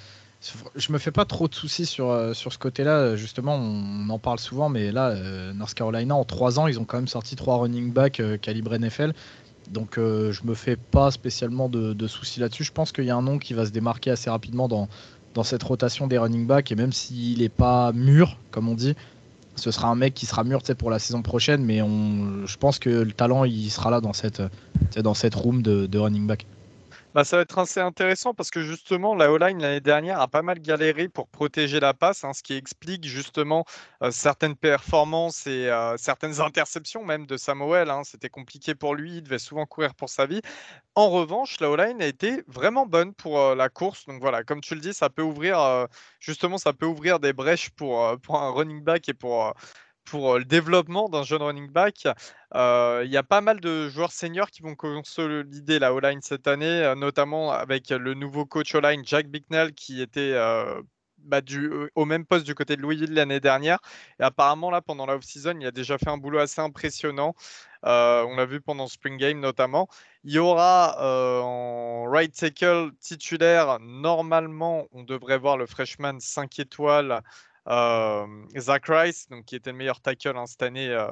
je 0.77 0.93
me 0.93 0.99
fais 0.99 1.11
pas 1.11 1.25
trop 1.25 1.49
de 1.49 1.55
soucis 1.55 1.87
sur, 1.87 2.11
euh, 2.11 2.33
sur 2.33 2.53
ce 2.53 2.59
côté-là. 2.59 3.17
Justement, 3.17 3.57
on, 3.57 4.09
en 4.09 4.19
parle 4.19 4.39
souvent, 4.39 4.69
mais 4.69 4.93
là, 4.93 5.09
euh, 5.09 5.53
North 5.53 5.75
Carolina, 5.75 6.15
en 6.15 6.25
3 6.25 6.61
ans, 6.61 6.67
ils 6.69 6.79
ont 6.79 6.85
quand 6.85 6.99
même 6.99 7.09
sorti 7.09 7.35
3 7.35 7.59
running 7.59 7.93
backs 7.93 8.21
euh, 8.21 8.37
calibre 8.37 8.77
NFL. 8.77 9.13
Donc, 9.71 9.97
je 9.97 10.47
me 10.47 10.55
fais 10.55 10.77
pas 10.77 11.11
spécialement 11.11 11.69
de, 11.69 12.07
soucis 12.07 12.41
là-dessus. 12.41 12.65
Je 12.65 12.73
pense 12.73 12.91
qu'il 12.91 13.05
y 13.05 13.11
a 13.11 13.17
un 13.17 13.21
nom 13.21 13.39
qui 13.39 13.53
va 13.53 13.67
se 13.67 13.71
démarquer 13.71 14.11
assez 14.11 14.31
rapidement 14.31 14.67
dans, 14.67 14.89
dans 15.35 15.43
cette 15.43 15.63
rotation 15.63 16.07
des 16.07 16.17
running 16.17 16.47
backs. 16.47 16.73
Et 16.73 16.75
même 16.75 16.91
s'il 16.91 17.41
n'est 17.41 17.51
pas 17.51 17.93
mûr, 17.93 18.39
comme 18.51 18.67
on 18.67 18.75
dit, 18.75 18.95
ce 19.57 19.71
sera 19.71 19.89
un 19.89 19.95
mec 19.95 20.15
qui 20.15 20.25
sera 20.25 20.43
mûr 20.43 20.63
pour 20.79 20.91
la 20.91 20.99
saison 20.99 21.21
prochaine. 21.21 21.63
Mais 21.67 21.83
on, 21.83 22.47
je 22.47 22.57
pense 22.57 22.79
que 22.79 22.89
le 22.89 23.13
talent, 23.13 23.45
il 23.45 23.69
sera 23.69 23.91
là 23.91 24.01
dans 24.01 24.15
cette, 24.15 24.41
dans 24.97 25.13
cette 25.13 25.35
room 25.35 25.61
de, 25.61 25.85
de 25.85 25.99
running 25.99 26.27
back. 26.27 26.47
Bah, 27.19 27.25
ça 27.25 27.35
va 27.35 27.43
être 27.43 27.59
assez 27.59 27.81
intéressant 27.81 28.33
parce 28.33 28.53
que 28.53 28.63
justement, 28.63 29.13
la 29.17 29.33
O-line 29.33 29.61
l'année 29.61 29.81
dernière 29.81 30.21
a 30.21 30.29
pas 30.29 30.43
mal 30.43 30.61
galéré 30.61 31.09
pour 31.09 31.27
protéger 31.27 31.81
la 31.81 31.93
passe, 31.93 32.23
hein, 32.23 32.33
ce 32.33 32.45
qui 32.45 32.55
explique 32.55 33.05
justement 33.09 33.65
euh, 34.05 34.13
certaines 34.13 34.55
performances 34.55 35.45
et 35.49 35.69
euh, 35.69 35.97
certaines 35.97 36.41
interceptions 36.41 37.05
même 37.05 37.27
de 37.27 37.37
Samuel. 37.37 37.91
Hein. 37.91 38.03
C'était 38.05 38.29
compliqué 38.29 38.77
pour 38.77 38.95
lui, 38.95 39.17
il 39.17 39.23
devait 39.25 39.41
souvent 39.41 39.67
courir 39.67 39.97
pour 39.97 40.09
sa 40.11 40.27
vie. 40.27 40.41
En 40.95 41.11
revanche, 41.11 41.59
la 41.59 41.71
O-line 41.71 42.01
a 42.01 42.07
été 42.07 42.45
vraiment 42.47 42.87
bonne 42.87 43.13
pour 43.15 43.41
euh, 43.41 43.57
la 43.57 43.69
course. 43.69 44.07
Donc 44.07 44.21
voilà, 44.21 44.45
comme 44.45 44.61
tu 44.61 44.77
le 44.77 44.81
dis, 44.81 44.95
ça 44.95 45.11
peut 45.11 45.23
ouvrir 45.23 45.89
justement, 46.21 46.57
ça 46.57 46.73
peut 46.73 46.87
ouvrir 46.87 47.19
des 47.19 47.33
brèches 47.33 47.71
pour, 47.71 48.17
pour 48.21 48.41
un 48.41 48.51
running 48.53 48.85
back 48.85 49.09
et 49.09 49.15
pour 49.15 49.55
pour 50.11 50.39
le 50.39 50.45
développement 50.45 51.09
d'un 51.09 51.23
jeune 51.23 51.43
running 51.43 51.71
back. 51.71 52.09
Il 52.55 53.11
y 53.11 53.17
a 53.17 53.23
pas 53.23 53.41
mal 53.41 53.61
de 53.61 53.89
joueurs 53.89 54.13
seniors 54.13 54.51
qui 54.51 54.63
vont 54.63 54.75
consolider 54.75 55.79
la 55.79 55.93
O-line 55.93 56.21
cette 56.23 56.47
année, 56.47 56.93
notamment 56.97 57.53
avec 57.53 57.91
le 57.91 58.15
nouveau 58.15 58.47
coach 58.47 58.75
O-line 58.75 59.03
Jack 59.05 59.29
Bicknell 59.29 59.73
qui 59.73 60.01
était 60.01 60.35
bah, 61.19 61.41
du, 61.41 61.71
au 61.95 62.05
même 62.05 62.25
poste 62.25 62.47
du 62.47 62.55
côté 62.55 62.77
de 62.77 62.83
Louisville 62.83 63.13
l'année 63.13 63.41
dernière. 63.41 63.79
Et 64.21 64.23
apparemment, 64.23 64.71
là, 64.71 64.81
pendant 64.81 65.07
la 65.07 65.17
off-season, 65.17 65.59
il 65.61 65.67
a 65.67 65.71
déjà 65.71 65.99
fait 65.99 66.09
un 66.09 66.19
boulot 66.19 66.39
assez 66.39 66.61
impressionnant. 66.61 67.35
on 67.83 68.35
l'a 68.37 68.47
vu 68.47 68.61
pendant 68.61 68.87
Spring 68.89 69.19
Game 69.19 69.41
notamment. 69.41 69.89
Il 70.25 70.33
y 70.33 70.39
aura 70.39 70.97
en 71.43 72.05
right 72.11 72.35
tackle 72.35 72.93
titulaire, 73.01 73.79
normalement, 73.81 74.87
on 74.93 75.03
devrait 75.03 75.39
voir 75.39 75.57
le 75.57 75.67
freshman 75.67 76.19
5 76.21 76.59
étoiles 76.61 77.13
euh, 77.13 77.21
Zach 77.69 78.87
Rice, 78.89 79.29
donc, 79.29 79.45
qui 79.45 79.57
était 79.57 79.71
le 79.71 79.77
meilleur 79.77 80.01
tackle 80.01 80.37
hein, 80.37 80.47
cette 80.47 80.63
année 80.63 80.89
euh, 80.89 81.09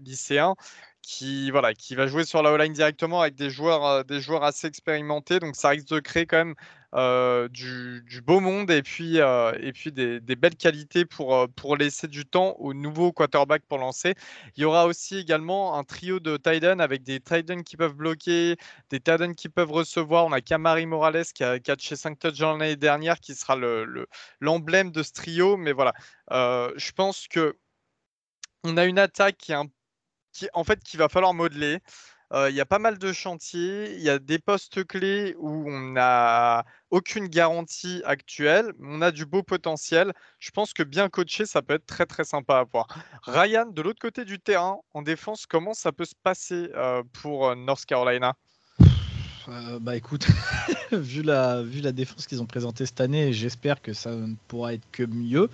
lycéen, 0.00 0.54
qui, 1.02 1.50
voilà, 1.50 1.74
qui 1.74 1.94
va 1.94 2.06
jouer 2.06 2.24
sur 2.24 2.42
la 2.42 2.52
O-line 2.52 2.72
directement 2.72 3.20
avec 3.20 3.34
des 3.34 3.50
joueurs, 3.50 3.84
euh, 3.86 4.02
des 4.02 4.20
joueurs 4.20 4.44
assez 4.44 4.66
expérimentés. 4.66 5.38
Donc 5.38 5.56
ça 5.56 5.70
risque 5.70 5.88
de 5.88 6.00
créer 6.00 6.26
quand 6.26 6.38
même 6.38 6.54
euh, 6.94 7.48
du, 7.48 8.02
beau 8.22 8.40
monde 8.40 8.70
et 8.70 8.82
puis, 8.82 9.20
euh, 9.20 9.52
et 9.60 9.72
puis 9.72 9.92
des, 9.92 10.20
belles 10.20 10.56
qualités 10.56 11.04
pour, 11.04 11.48
pour 11.56 11.76
laisser 11.76 12.08
du 12.08 12.26
temps 12.26 12.54
au 12.58 12.74
nouveau 12.74 13.12
quarterback 13.12 13.62
pour 13.66 13.78
lancer. 13.78 14.14
Il 14.56 14.62
y 14.62 14.64
aura 14.64 14.86
aussi 14.86 15.16
également 15.16 15.78
un 15.78 15.84
trio 15.84 16.20
de 16.20 16.36
tight 16.36 16.64
avec 16.64 17.02
des 17.02 17.20
tight 17.20 17.62
qui 17.64 17.76
peuvent 17.76 17.94
bloquer, 17.94 18.56
des 18.90 19.00
tight 19.00 19.34
qui 19.34 19.48
peuvent 19.48 19.72
recevoir. 19.72 20.26
On 20.26 20.32
a 20.32 20.40
Camari 20.40 20.86
Morales 20.86 21.24
qui 21.34 21.44
a 21.44 21.58
catché 21.58 21.96
5 21.96 22.18
touchdowns 22.18 22.58
l'année 22.58 22.76
dernière 22.76 23.20
qui 23.20 23.34
sera 23.34 23.56
l'emblème 24.40 24.86
le, 24.88 24.92
de 24.92 25.02
ce 25.02 25.12
trio. 25.12 25.56
Mais 25.56 25.72
voilà, 25.72 25.94
je 26.30 26.92
pense 26.92 27.28
que 27.28 27.56
on 28.64 28.76
a 28.76 28.84
une 28.84 28.98
attaque 28.98 29.38
qui 29.38 29.52
est 29.52 29.56
un 29.56 29.66
en 30.54 30.64
fait, 30.64 30.82
qu'il 30.82 30.98
va 30.98 31.08
falloir 31.08 31.34
modeler. 31.34 31.78
Il 32.34 32.54
y 32.54 32.60
a 32.60 32.66
pas 32.66 32.78
mal 32.78 32.96
de 32.96 33.12
chantiers, 33.12 33.94
il 33.94 34.00
y 34.00 34.08
a 34.08 34.18
des 34.18 34.38
postes 34.38 34.86
clés 34.86 35.36
où 35.38 35.70
on 35.70 35.92
n'a 35.92 36.64
aucune 36.90 37.26
garantie 37.26 38.00
actuelle, 38.06 38.72
on 38.80 39.02
a 39.02 39.10
du 39.10 39.26
beau 39.26 39.42
potentiel. 39.42 40.12
Je 40.38 40.50
pense 40.50 40.72
que 40.72 40.82
bien 40.82 41.10
coaché, 41.10 41.44
ça 41.44 41.60
peut 41.60 41.74
être 41.74 41.84
très 41.84 42.06
très 42.06 42.24
sympa 42.24 42.60
à 42.60 42.64
voir. 42.64 42.86
Ryan, 43.24 43.66
de 43.66 43.82
l'autre 43.82 44.00
côté 44.00 44.24
du 44.24 44.40
terrain, 44.40 44.78
en 44.94 45.02
défense, 45.02 45.44
comment 45.44 45.74
ça 45.74 45.92
peut 45.92 46.06
se 46.06 46.14
passer 46.22 46.70
pour 47.12 47.54
North 47.54 47.84
Carolina? 47.84 48.34
Bah 49.80 49.96
écoute, 49.96 50.26
vu, 50.92 51.22
la, 51.22 51.62
vu 51.62 51.80
la 51.80 51.92
défense 51.92 52.26
qu'ils 52.26 52.40
ont 52.40 52.46
présentée 52.46 52.86
cette 52.86 53.00
année, 53.00 53.32
j'espère 53.32 53.82
que 53.82 53.92
ça 53.92 54.10
ne 54.10 54.34
pourra 54.48 54.74
être 54.74 54.86
que 54.92 55.02
mieux. 55.02 55.50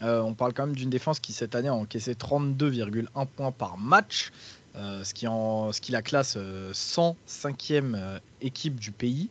On 0.00 0.34
parle 0.34 0.54
quand 0.54 0.66
même 0.66 0.76
d'une 0.76 0.90
défense 0.90 1.20
qui 1.20 1.32
cette 1.32 1.54
année 1.54 1.68
a 1.68 1.74
encaissé 1.74 2.14
32,1 2.14 3.26
points 3.26 3.52
par 3.52 3.76
match, 3.78 4.30
ce, 4.74 5.14
qui 5.14 5.26
en, 5.26 5.72
ce 5.72 5.80
qui 5.80 5.92
la 5.92 6.02
classe 6.02 6.36
105e 6.36 7.94
euh, 7.94 8.18
équipe 8.40 8.78
du 8.80 8.90
pays, 8.92 9.28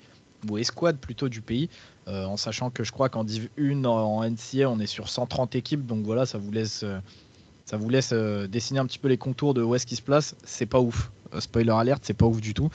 ou 0.50 0.58
escouade 0.58 0.98
plutôt 0.98 1.30
du 1.30 1.42
pays, 1.42 1.70
en 2.06 2.36
sachant 2.36 2.70
que 2.70 2.84
je 2.84 2.92
crois 2.92 3.08
qu'en 3.08 3.24
Div 3.24 3.48
1 3.58 3.86
en 3.86 4.30
NCA 4.30 4.70
on 4.70 4.78
est 4.80 4.88
sur 4.88 5.08
130 5.08 5.56
équipes, 5.56 5.86
donc 5.86 6.04
voilà, 6.04 6.26
ça 6.26 6.38
vous 6.38 6.52
laisse, 6.52 6.84
ça 7.64 7.78
vous 7.78 7.88
laisse 7.88 8.12
dessiner 8.12 8.82
un 8.82 8.86
petit 8.86 9.00
peu 9.00 9.08
les 9.08 9.18
contours 9.18 9.54
de 9.54 9.64
où 9.64 9.74
est-ce 9.74 9.86
qu'il 9.86 9.96
se 9.96 10.02
place. 10.02 10.36
C'est 10.44 10.66
pas 10.66 10.82
ouf. 10.82 11.14
spoiler 11.40 11.72
alerte, 11.72 12.04
c'est 12.06 12.14
pas 12.14 12.26
ouf 12.26 12.42
du 12.42 12.54
tout. 12.54 12.70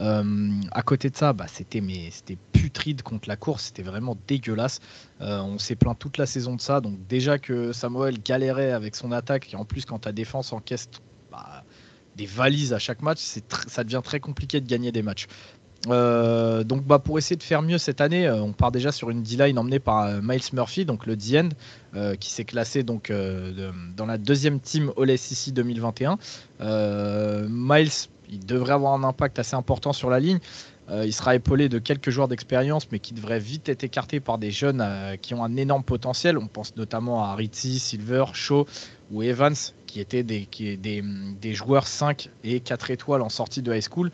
Euh, 0.00 0.50
à 0.72 0.82
côté 0.82 1.10
de 1.10 1.16
ça, 1.16 1.32
bah, 1.32 1.46
c'était 1.48 1.80
mais 1.80 2.10
c'était 2.10 2.38
putride 2.52 3.02
contre 3.02 3.28
la 3.28 3.36
course, 3.36 3.64
c'était 3.64 3.82
vraiment 3.82 4.16
dégueulasse. 4.26 4.80
Euh, 5.20 5.40
on 5.40 5.58
s'est 5.58 5.76
plaint 5.76 5.98
toute 5.98 6.18
la 6.18 6.26
saison 6.26 6.56
de 6.56 6.60
ça. 6.60 6.80
Donc 6.80 7.06
déjà 7.08 7.38
que 7.38 7.72
Samuel 7.72 8.20
galérait 8.20 8.72
avec 8.72 8.96
son 8.96 9.12
attaque 9.12 9.52
et 9.52 9.56
en 9.56 9.64
plus 9.64 9.84
quand 9.84 10.00
ta 10.00 10.12
défense 10.12 10.52
encaisse 10.52 10.88
bah, 11.30 11.64
des 12.16 12.26
valises 12.26 12.72
à 12.72 12.78
chaque 12.78 13.02
match, 13.02 13.20
ça 13.66 13.84
devient 13.84 14.02
très 14.02 14.20
compliqué 14.20 14.60
de 14.60 14.66
gagner 14.66 14.92
des 14.92 15.02
matchs. 15.02 15.26
Euh, 15.88 16.64
donc 16.64 16.84
bah, 16.84 16.98
pour 16.98 17.18
essayer 17.18 17.36
de 17.36 17.42
faire 17.42 17.60
mieux 17.60 17.76
cette 17.76 18.00
année, 18.00 18.30
on 18.30 18.52
part 18.52 18.72
déjà 18.72 18.90
sur 18.90 19.10
une 19.10 19.22
D-line 19.22 19.58
emmenée 19.58 19.80
par 19.80 20.22
Miles 20.22 20.40
Murphy, 20.54 20.86
donc 20.86 21.06
le 21.06 21.16
D-end, 21.16 21.48
qui 22.18 22.30
s'est 22.30 22.44
classé 22.44 22.82
donc 22.82 23.12
dans 23.12 24.06
la 24.06 24.18
deuxième 24.18 24.60
team 24.60 24.92
All 24.96 25.16
SEC 25.18 25.52
2021. 25.52 26.18
Miles 27.48 27.90
il 28.28 28.44
devrait 28.44 28.72
avoir 28.72 28.94
un 28.94 29.04
impact 29.04 29.38
assez 29.38 29.54
important 29.54 29.92
sur 29.92 30.10
la 30.10 30.20
ligne. 30.20 30.38
Euh, 30.90 31.06
il 31.06 31.12
sera 31.14 31.34
épaulé 31.34 31.68
de 31.70 31.78
quelques 31.78 32.10
joueurs 32.10 32.28
d'expérience, 32.28 32.88
mais 32.92 32.98
qui 32.98 33.14
devraient 33.14 33.38
vite 33.38 33.68
être 33.70 33.84
écartés 33.84 34.20
par 34.20 34.36
des 34.36 34.50
jeunes 34.50 34.82
euh, 34.82 35.16
qui 35.16 35.32
ont 35.32 35.42
un 35.42 35.56
énorme 35.56 35.82
potentiel. 35.82 36.36
On 36.36 36.46
pense 36.46 36.76
notamment 36.76 37.24
à 37.24 37.34
Ritzy, 37.34 37.78
Silver, 37.78 38.24
Shaw 38.34 38.66
ou 39.10 39.22
Evans, 39.22 39.54
qui 39.86 40.00
étaient 40.00 40.22
des, 40.22 40.48
des, 40.76 41.54
joueurs 41.54 41.86
5 41.86 42.30
et 42.42 42.60
4 42.60 42.90
étoiles 42.90 43.22
en 43.22 43.28
sortie 43.28 43.62
de 43.62 43.74
high 43.74 43.82
school. 43.82 44.10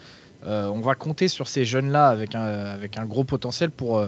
Euh, 0.47 0.69
on 0.69 0.81
va 0.81 0.95
compter 0.95 1.29
sur 1.29 1.49
ces 1.49 1.65
jeunes-là 1.65 2.09
avec 2.09 2.35
un, 2.35 2.43
avec 2.43 2.99
un 2.99 3.05
gros 3.05 3.25
potentiel 3.25 3.71
pour 3.71 4.01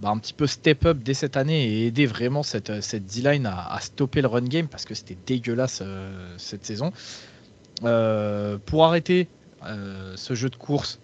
bah, 0.00 0.08
un 0.08 0.18
petit 0.18 0.32
peu 0.32 0.46
step 0.46 0.86
up 0.86 0.98
dès 1.02 1.14
cette 1.14 1.36
année 1.36 1.66
et 1.66 1.86
aider 1.86 2.06
vraiment 2.06 2.42
cette, 2.42 2.80
cette 2.80 3.06
D-line 3.06 3.46
à, 3.46 3.78
stopper 3.80 4.22
le 4.22 4.28
run 4.28 4.42
game 4.42 4.68
parce 4.68 4.84
que 4.84 4.94
c'était 4.94 5.18
dégueulasse 5.26 5.82
cette 6.38 6.64
saison. 6.64 6.92
Euh, 7.82 8.56
pour 8.64 8.84
arrêter 8.84 9.28
euh, 9.66 10.12
ce 10.16 10.34
jeu 10.34 10.48
de 10.48 10.56
course, 10.56 11.00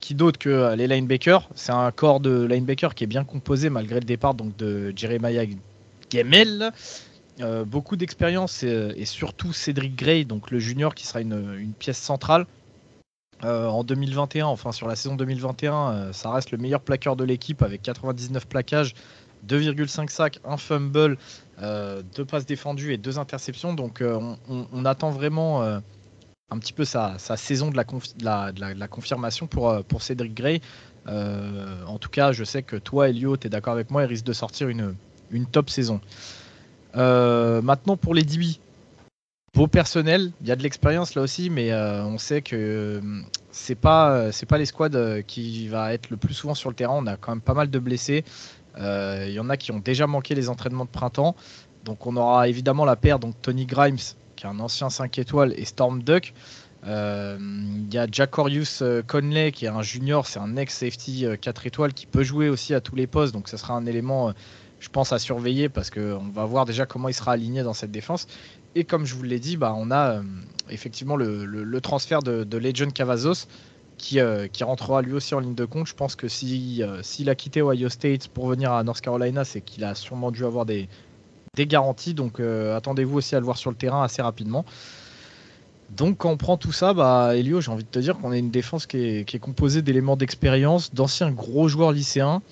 qui 0.00 0.14
d'autre 0.14 0.38
que 0.38 0.74
les 0.74 0.86
linebackers? 0.86 1.48
C'est 1.54 1.72
un 1.72 1.90
corps 1.92 2.20
de 2.20 2.44
linebacker 2.44 2.94
qui 2.94 3.04
est 3.04 3.06
bien 3.06 3.24
composé 3.24 3.70
malgré 3.70 3.96
le 3.96 4.06
départ 4.06 4.34
donc, 4.34 4.56
de 4.56 4.92
Jeremiah 4.96 5.44
Gemel. 6.12 6.72
Euh, 7.40 7.64
beaucoup 7.64 7.96
d'expérience 7.96 8.62
et, 8.62 9.04
surtout 9.04 9.52
Cédric 9.52 9.96
Gray, 9.96 10.24
donc 10.24 10.50
le 10.50 10.58
junior 10.58 10.94
qui 10.94 11.06
sera 11.06 11.20
une, 11.20 11.72
pièce 11.78 11.98
centrale. 11.98 12.46
en 13.42 13.84
2021, 13.84 14.46
enfin 14.46 14.72
sur 14.72 14.86
la 14.86 14.96
saison 14.96 15.16
2021, 15.16 16.12
ça 16.12 16.30
reste 16.30 16.50
le 16.50 16.58
meilleur 16.58 16.80
plaqueur 16.80 17.16
de 17.16 17.24
l'équipe 17.24 17.62
avec 17.62 17.82
99 17.82 18.46
plaquages, 18.46 18.94
2,5 19.48 20.10
sacs, 20.10 20.38
un 20.44 20.58
fumble, 20.58 21.16
deux 21.58 22.24
passes 22.26 22.46
défendues 22.46 22.92
et 22.92 22.98
deux 22.98 23.18
interceptions. 23.18 23.72
Donc 23.72 24.02
on, 24.04 24.84
attend 24.84 25.10
vraiment 25.10 25.80
un 26.50 26.58
petit 26.58 26.72
peu 26.72 26.84
sa, 26.84 27.16
saison 27.18 27.70
de 27.70 27.76
la, 27.76 28.88
confirmation 28.88 29.46
pour, 29.46 29.70
euh, 29.70 29.82
Cédric 29.98 30.34
Gray. 30.34 30.60
Euh, 31.06 31.84
en 31.86 31.98
tout 31.98 32.10
cas, 32.10 32.32
je 32.32 32.44
sais 32.44 32.62
que 32.62 32.76
toi, 32.76 33.08
Elio, 33.08 33.36
tu 33.36 33.46
es 33.46 33.50
d'accord 33.50 33.72
avec 33.72 33.90
moi, 33.90 34.02
il 34.02 34.06
risque 34.06 34.24
de 34.24 34.32
sortir 34.32 34.68
une 34.68 35.46
top 35.50 35.70
saison. 35.70 36.00
Maintenant 36.94 37.96
pour 37.96 38.14
les 38.14 38.22
DB, 38.22 38.58
beau 39.54 39.66
personnel, 39.66 40.32
il 40.40 40.48
y 40.48 40.52
a 40.52 40.56
de 40.56 40.62
l'expérience 40.62 41.14
là 41.14 41.22
aussi, 41.22 41.50
mais 41.50 41.72
on 41.74 42.18
sait 42.18 42.42
que 42.42 43.00
c'est 43.50 43.74
pas 43.74 44.32
c'est 44.32 44.46
pas 44.46 44.58
les 44.58 44.66
squads 44.66 45.22
qui 45.26 45.68
va 45.68 45.92
être 45.92 46.10
le 46.10 46.16
plus 46.16 46.34
souvent 46.34 46.54
sur 46.54 46.68
le 46.68 46.74
terrain. 46.74 46.94
On 46.96 47.06
a 47.06 47.16
quand 47.16 47.32
même 47.32 47.40
pas 47.40 47.54
mal 47.54 47.70
de 47.70 47.78
blessés. 47.78 48.24
Il 48.78 49.32
y 49.32 49.40
en 49.40 49.50
a 49.50 49.56
qui 49.56 49.72
ont 49.72 49.80
déjà 49.80 50.06
manqué 50.06 50.34
les 50.34 50.48
entraînements 50.48 50.84
de 50.84 50.90
printemps. 50.90 51.36
Donc 51.84 52.06
on 52.06 52.16
aura 52.16 52.48
évidemment 52.48 52.84
la 52.84 52.96
paire 52.96 53.18
donc 53.18 53.34
Tony 53.40 53.66
Grimes 53.66 53.96
qui 54.40 54.46
est 54.46 54.48
un 54.48 54.60
ancien 54.60 54.88
5 54.88 55.18
étoiles 55.18 55.52
et 55.56 55.64
Storm 55.64 56.02
Duck. 56.02 56.32
Euh, 56.86 57.36
il 57.38 57.92
y 57.92 57.98
a 57.98 58.06
Jacorius 58.10 58.80
euh, 58.80 59.02
Conley 59.06 59.52
qui 59.52 59.66
est 59.66 59.68
un 59.68 59.82
junior, 59.82 60.26
c'est 60.26 60.38
un 60.38 60.56
ex-safety 60.56 61.26
4 61.38 61.58
euh, 61.58 61.66
étoiles 61.66 61.92
qui 61.92 62.06
peut 62.06 62.22
jouer 62.22 62.48
aussi 62.48 62.72
à 62.72 62.80
tous 62.80 62.96
les 62.96 63.06
postes, 63.06 63.34
donc 63.34 63.48
ça 63.48 63.58
sera 63.58 63.74
un 63.74 63.84
élément, 63.84 64.32
je 64.80 64.88
pense, 64.88 65.12
à 65.12 65.18
surveiller 65.18 65.68
parce 65.68 65.90
qu'on 65.90 66.28
va 66.32 66.44
voir 66.44 66.64
déjà 66.64 66.86
comment 66.86 67.08
il 67.08 67.14
sera 67.14 67.32
aligné 67.32 67.62
dans 67.62 67.74
cette 67.74 67.90
défense. 67.90 68.26
Et 68.74 68.84
comme 68.84 69.04
je 69.04 69.14
vous 69.14 69.22
l'ai 69.22 69.38
dit, 69.38 69.56
bah, 69.56 69.74
on 69.76 69.90
a 69.90 70.22
effectivement 70.68 71.16
le, 71.16 71.80
transfert 71.80 72.22
de, 72.22 72.44
de 72.44 72.58
Legend 72.58 72.92
Cavazos 72.92 73.46
qui, 73.98 74.18
qui, 74.52 74.64
rentrera 74.64 75.02
lui 75.02 75.12
aussi 75.12 75.34
en 75.34 75.40
ligne 75.40 75.54
de 75.54 75.64
compte. 75.64 75.86
Je 75.86 75.94
pense 75.94 76.16
que 76.16 76.28
s'il 76.28 76.82
a 77.28 77.34
quitté 77.34 77.62
Ohio 77.62 77.88
State 77.88 78.28
pour 78.28 78.46
venir 78.48 78.72
à 78.72 78.82
North 78.82 79.00
Carolina, 79.00 79.44
c'est 79.44 79.60
qu'il 79.60 79.84
a 79.84 79.94
sûrement 79.94 80.30
dû 80.30 80.44
avoir 80.44 80.66
des, 80.66 80.88
des 81.56 81.66
garanties. 81.66 82.14
Donc 82.14 82.40
attendez-vous 82.40 83.18
aussi 83.18 83.36
à 83.36 83.40
le 83.40 83.44
voir 83.44 83.58
sur 83.58 83.70
le 83.70 83.76
terrain 83.76 84.02
assez 84.02 84.22
rapidement. 84.22 84.64
Donc 85.90 86.18
quand 86.18 86.30
on 86.30 86.36
prend 86.36 86.56
tout 86.56 86.72
ça, 86.72 86.94
bah, 86.94 87.36
Elio, 87.36 87.60
j'ai 87.60 87.70
envie 87.70 87.84
de 87.84 87.88
te 87.88 87.98
dire 87.98 88.16
qu'on 88.18 88.30
a 88.30 88.36
une 88.36 88.50
défense 88.50 88.86
qui 88.86 88.98
est, 88.98 89.38
composée 89.40 89.82
d'éléments 89.82 90.16
d'expérience, 90.16 90.94
d'anciens 90.94 91.30
gros 91.30 91.68
joueurs 91.68 91.92
lycéens. 91.92 92.42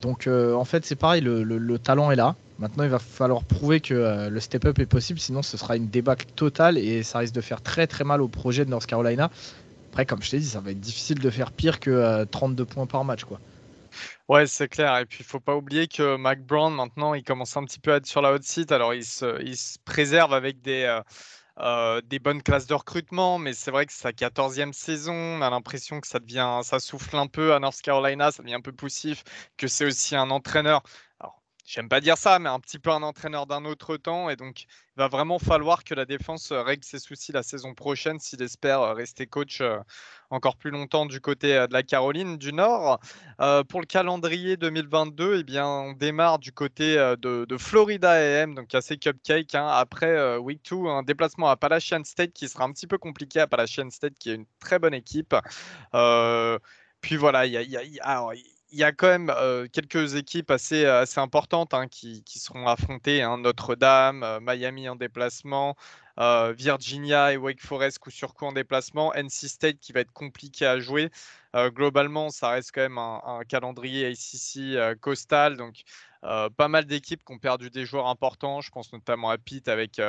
Donc 0.00 0.28
euh, 0.28 0.54
en 0.54 0.64
fait 0.64 0.84
c'est 0.84 0.94
pareil, 0.94 1.20
le, 1.22 1.78
talent 1.78 2.12
est 2.12 2.16
là. 2.16 2.36
Maintenant 2.60 2.84
il 2.84 2.90
va 2.90 3.00
falloir 3.00 3.42
prouver 3.42 3.80
que 3.80 3.94
euh, 3.94 4.30
le 4.30 4.38
step-up 4.38 4.78
est 4.78 4.86
possible, 4.86 5.18
sinon 5.18 5.42
ce 5.42 5.56
sera 5.56 5.76
une 5.76 5.88
débâcle 5.88 6.26
totale 6.36 6.78
et 6.78 7.02
ça 7.02 7.18
risque 7.18 7.34
de 7.34 7.40
faire 7.40 7.62
très 7.62 7.88
très 7.88 8.04
mal 8.04 8.22
au 8.22 8.28
projet 8.28 8.64
de 8.64 8.70
North 8.70 8.86
Carolina. 8.86 9.28
Après 9.90 10.06
comme 10.06 10.22
je 10.22 10.30
t'ai 10.30 10.38
dit, 10.38 10.46
ça 10.46 10.60
va 10.60 10.70
être 10.70 10.78
difficile 10.78 11.18
de 11.18 11.30
faire 11.30 11.50
pire 11.50 11.80
que 11.80 12.24
32 12.24 12.62
euh, 12.62 12.66
points 12.66 12.86
par 12.86 13.04
match. 13.04 13.24
quoi. 13.24 13.40
Ouais, 14.28 14.46
c'est 14.46 14.68
clair. 14.68 14.96
Et 14.98 15.06
puis, 15.06 15.20
il 15.20 15.24
faut 15.24 15.40
pas 15.40 15.56
oublier 15.56 15.88
que 15.88 16.16
Mac 16.16 16.44
Brown, 16.44 16.72
maintenant, 16.72 17.14
il 17.14 17.24
commence 17.24 17.56
un 17.56 17.64
petit 17.64 17.80
peu 17.80 17.94
à 17.94 17.96
être 17.96 18.06
sur 18.06 18.20
la 18.20 18.34
hot 18.34 18.42
seat. 18.42 18.70
Alors, 18.70 18.92
il 18.92 19.04
se, 19.04 19.42
il 19.42 19.56
se 19.56 19.78
préserve 19.82 20.34
avec 20.34 20.60
des, 20.60 21.00
euh, 21.60 22.00
des 22.02 22.18
bonnes 22.18 22.42
classes 22.42 22.66
de 22.66 22.74
recrutement, 22.74 23.38
mais 23.38 23.52
c'est 23.52 23.70
vrai 23.70 23.86
que 23.86 23.92
c'est 23.92 24.02
sa 24.02 24.12
14e 24.12 24.72
saison. 24.72 25.12
On 25.14 25.42
a 25.42 25.50
l'impression 25.50 26.00
que 26.00 26.06
ça 26.06 26.18
devient, 26.20 26.60
ça 26.62 26.78
souffle 26.80 27.16
un 27.16 27.26
peu 27.26 27.54
à 27.54 27.58
North 27.60 27.80
Carolina, 27.82 28.30
ça 28.30 28.42
devient 28.42 28.54
un 28.54 28.60
peu 28.60 28.72
poussif, 28.72 29.24
que 29.56 29.66
c'est 29.68 29.84
aussi 29.84 30.16
un 30.16 30.30
entraîneur. 30.30 30.82
J'aime 31.68 31.90
pas 31.90 32.00
dire 32.00 32.16
ça, 32.16 32.38
mais 32.38 32.48
un 32.48 32.60
petit 32.60 32.78
peu 32.78 32.90
un 32.90 33.02
entraîneur 33.02 33.46
d'un 33.46 33.66
autre 33.66 33.98
temps. 33.98 34.30
Et 34.30 34.36
donc, 34.36 34.62
il 34.62 34.96
va 34.96 35.08
vraiment 35.08 35.38
falloir 35.38 35.84
que 35.84 35.92
la 35.92 36.06
défense 36.06 36.50
règle 36.50 36.82
ses 36.82 36.98
soucis 36.98 37.30
la 37.30 37.42
saison 37.42 37.74
prochaine 37.74 38.18
s'il 38.18 38.40
espère 38.40 38.94
rester 38.94 39.26
coach 39.26 39.60
euh, 39.60 39.78
encore 40.30 40.56
plus 40.56 40.70
longtemps 40.70 41.04
du 41.04 41.20
côté 41.20 41.54
euh, 41.54 41.66
de 41.66 41.74
la 41.74 41.82
Caroline 41.82 42.38
du 42.38 42.54
Nord. 42.54 43.00
Euh, 43.42 43.64
pour 43.64 43.80
le 43.80 43.86
calendrier 43.86 44.56
2022, 44.56 45.40
eh 45.40 45.44
bien, 45.44 45.66
on 45.66 45.92
démarre 45.92 46.38
du 46.38 46.52
côté 46.52 46.98
euh, 46.98 47.16
de, 47.16 47.56
Florida 47.58 48.12
AM, 48.12 48.54
donc 48.54 48.74
assez 48.74 48.96
cupcake. 48.96 49.54
Hein. 49.54 49.68
Après 49.68 50.38
Week 50.38 50.60
2, 50.70 50.86
un 50.86 51.02
déplacement 51.02 51.48
à 51.48 51.52
Appalachian 51.52 52.02
State 52.04 52.32
qui 52.32 52.48
sera 52.48 52.64
un 52.64 52.72
petit 52.72 52.86
peu 52.86 52.96
compliqué. 52.96 53.40
Appalachian 53.40 53.90
State 53.90 54.14
qui 54.18 54.30
est 54.30 54.36
une 54.36 54.46
très 54.58 54.78
bonne 54.78 54.94
équipe. 54.94 55.34
puis 57.02 57.16
voilà, 57.16 57.44
il 57.44 57.52
y 57.52 58.00
a, 58.00 58.30
quand 58.96 59.08
même 59.08 59.32
quelques 59.72 60.14
équipes 60.14 60.50
assez, 60.50 60.84
assez 60.84 61.20
importantes 61.20 61.74
hein, 61.74 61.88
qui, 61.88 62.22
seront 62.26 62.66
affrontées. 62.66 63.22
Hein. 63.22 63.38
Notre-Dame, 63.38 64.38
Miami 64.42 64.88
en 64.88 64.96
déplacement, 64.96 65.76
Virginia 66.18 67.32
et 67.32 67.36
Wake 67.36 67.60
Forest 67.60 67.98
coup 67.98 68.10
sur 68.10 68.34
coup 68.34 68.46
en 68.46 68.52
déplacement. 68.52 69.12
NC 69.14 69.48
State 69.48 69.78
qui 69.80 69.92
va 69.92 70.00
être 70.00 70.12
compliqué 70.12 70.66
à 70.66 70.80
jouer. 70.80 71.10
Globalement, 71.54 72.30
ça 72.30 72.50
reste 72.50 72.72
quand 72.74 72.82
même 72.82 72.98
un, 72.98 73.40
calendrier 73.48 74.06
ACC 74.06 74.98
coastal. 75.00 75.56
Donc, 75.56 75.82
pas 76.22 76.68
mal 76.68 76.84
d'équipes 76.84 77.24
qui 77.24 77.32
ont 77.32 77.38
perdu 77.38 77.70
des 77.70 77.86
joueurs 77.86 78.08
importants. 78.08 78.60
Je 78.60 78.70
pense 78.70 78.92
notamment 78.92 79.30
à 79.30 79.38
Pitt 79.38 79.68
avec 79.68 80.00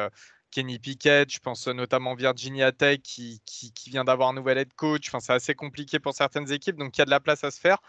Kenny 0.51 0.79
Pickett. 0.79 1.31
Je 1.31 1.39
pense 1.39 1.67
notamment 1.67 2.15
Virginia 2.15 2.71
Tech 2.71 2.99
qui, 3.03 3.41
qui, 3.45 3.89
vient 3.89 4.03
d'avoir 4.03 4.29
un 4.29 4.33
nouvel 4.33 4.57
head 4.57 4.73
coach. 4.73 5.07
Enfin, 5.09 5.19
c'est 5.19 5.33
assez 5.33 5.55
compliqué 5.55 5.99
pour 5.99 6.13
certaines 6.13 6.51
équipes. 6.51 6.77
Donc, 6.77 6.97
il 6.97 7.01
y 7.01 7.03
a 7.03 7.05
de 7.05 7.09
la 7.11 7.19
place 7.19 7.43
à 7.43 7.51
se 7.51 7.59
faire. 7.59 7.79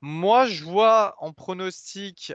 Moi, 0.00 0.46
je 0.46 0.64
vois 0.64 1.14
en 1.18 1.32
pronostic 1.32 2.32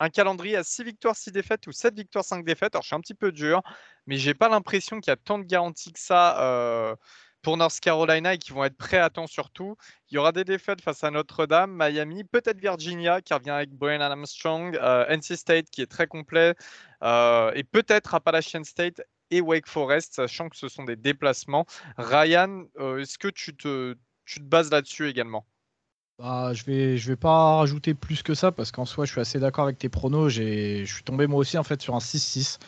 un 0.00 0.10
calendrier 0.10 0.56
à 0.56 0.64
6 0.64 0.84
victoires, 0.84 1.16
6 1.16 1.32
défaites 1.32 1.66
ou 1.66 1.72
7 1.72 1.94
victoires, 1.96 2.24
5 2.24 2.44
défaites. 2.44 2.74
Alors, 2.74 2.82
je 2.82 2.88
suis 2.88 2.96
un 2.96 3.00
petit 3.00 3.14
peu 3.14 3.32
dur, 3.32 3.62
mais 4.06 4.16
j'ai 4.16 4.34
pas 4.34 4.48
l'impression 4.48 5.00
qu'il 5.00 5.10
y 5.10 5.12
a 5.12 5.16
tant 5.16 5.38
de 5.38 5.44
garanties 5.44 5.92
que 5.92 6.00
ça 6.00 6.40
euh, 6.42 6.96
pour 7.42 7.56
North 7.56 7.78
Carolina 7.80 8.34
et 8.34 8.38
qu'ils 8.38 8.54
vont 8.54 8.64
être 8.64 8.76
prêts 8.76 8.98
à 8.98 9.10
temps 9.10 9.26
surtout. 9.26 9.76
Il 10.10 10.14
y 10.14 10.18
aura 10.18 10.32
des 10.32 10.44
défaites 10.44 10.80
face 10.80 11.04
à 11.04 11.10
Notre-Dame, 11.10 11.72
Miami, 11.72 12.24
peut-être 12.24 12.58
Virginia 12.60 13.20
qui 13.20 13.34
revient 13.34 13.50
avec 13.50 13.70
Brian 13.70 14.00
Armstrong, 14.00 14.76
euh, 14.76 15.06
NC 15.08 15.36
State 15.36 15.70
qui 15.70 15.82
est 15.82 15.90
très 15.90 16.06
complet 16.06 16.54
euh, 17.02 17.52
et 17.54 17.64
peut-être 17.64 18.14
Appalachian 18.14 18.64
State 18.64 19.02
et 19.30 19.40
Wake 19.40 19.66
Forest, 19.66 20.14
sachant 20.14 20.48
que 20.48 20.56
ce 20.56 20.68
sont 20.68 20.84
des 20.84 20.96
déplacements. 20.96 21.66
Ryan, 21.96 22.64
est-ce 22.98 23.18
que 23.18 23.28
tu 23.28 23.56
te 23.56 23.96
bases 24.40 24.70
là-dessus 24.70 25.08
également? 25.08 25.46
Bah, 26.18 26.52
je 26.52 26.64
vais 26.64 26.96
je 26.96 27.08
vais 27.08 27.16
pas 27.16 27.56
rajouter 27.56 27.92
plus 27.92 28.22
que 28.22 28.34
ça 28.34 28.52
parce 28.52 28.70
qu'en 28.70 28.84
soi 28.84 29.04
je 29.04 29.10
suis 29.12 29.20
assez 29.20 29.40
d'accord 29.40 29.64
avec 29.64 29.78
tes 29.78 29.88
pronos. 29.88 30.28
je 30.28 30.84
suis 30.84 31.02
tombé 31.02 31.26
moi 31.26 31.40
aussi 31.40 31.58
en 31.58 31.64
fait 31.64 31.82
sur 31.82 31.94
un 31.94 31.98
6-6. 31.98 32.58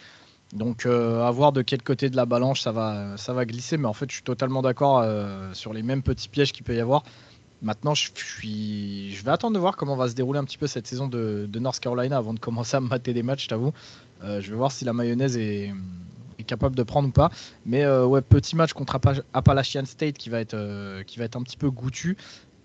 Donc 0.53 0.87
euh, 0.87 1.23
à 1.25 1.31
voir 1.31 1.53
de 1.53 1.63
quel 1.63 1.83
côté 1.83 2.09
de 2.09 2.17
la 2.17 2.27
balance 2.27 2.61
ça 2.61 2.73
va 2.73 3.17
ça 3.17 3.33
va 3.33 3.45
glisser, 3.45 3.77
mais 3.77 3.87
en 3.87 3.93
fait 3.93 4.11
je 4.11 4.15
suis 4.15 4.25
totalement 4.25 4.63
d'accord 4.63 4.99
euh, 4.99 5.53
sur 5.55 5.73
les 5.73 5.83
mêmes 5.83 6.03
petits 6.03 6.29
pièges 6.29 6.53
qu'il 6.53 6.65
peut 6.65 6.75
y 6.75 6.81
avoir. 6.81 7.05
Maintenant 7.63 7.95
je, 7.95 8.11
suis 8.15 9.13
je 9.13 9.25
vais 9.25 9.31
attendre 9.31 9.55
de 9.55 9.61
voir 9.61 9.77
comment 9.77 9.97
va 9.97 10.09
se 10.09 10.15
dérouler 10.15 10.39
un 10.41 10.45
petit 10.45 10.59
peu 10.59 10.67
cette 10.67 10.87
saison 10.87 11.07
de, 11.09 11.49
North 11.59 11.81
Carolina 11.81 12.17
avant 12.17 12.35
de 12.35 12.41
commencer 12.41 12.77
à 12.77 12.81
mater 12.81 13.15
des 13.15 13.23
matchs, 13.23 13.45
je 13.45 13.49
t'avoue. 13.49 13.73
Euh, 14.25 14.41
je 14.41 14.51
vais 14.51 14.57
voir 14.57 14.73
si 14.73 14.85
la 14.85 14.93
mayonnaise 14.93 15.37
est, 15.37 15.73
capable 16.47 16.77
de 16.77 16.85
prendre 16.85 17.09
ou 17.09 17.13
pas. 17.13 17.31
Mais 17.65 17.85
ouais, 17.89 18.23
petit 18.23 18.55
match 18.55 18.73
contre 18.73 19.01
Appalachian 19.33 19.85
State 19.85 20.17
qui 20.17 20.31
va 20.31 20.39
être 20.41 21.03
qui 21.03 21.19
va 21.19 21.25
être 21.25 21.35
un 21.35 21.43
petit 21.43 21.57
peu 21.57 21.71
goûtu 21.71 22.17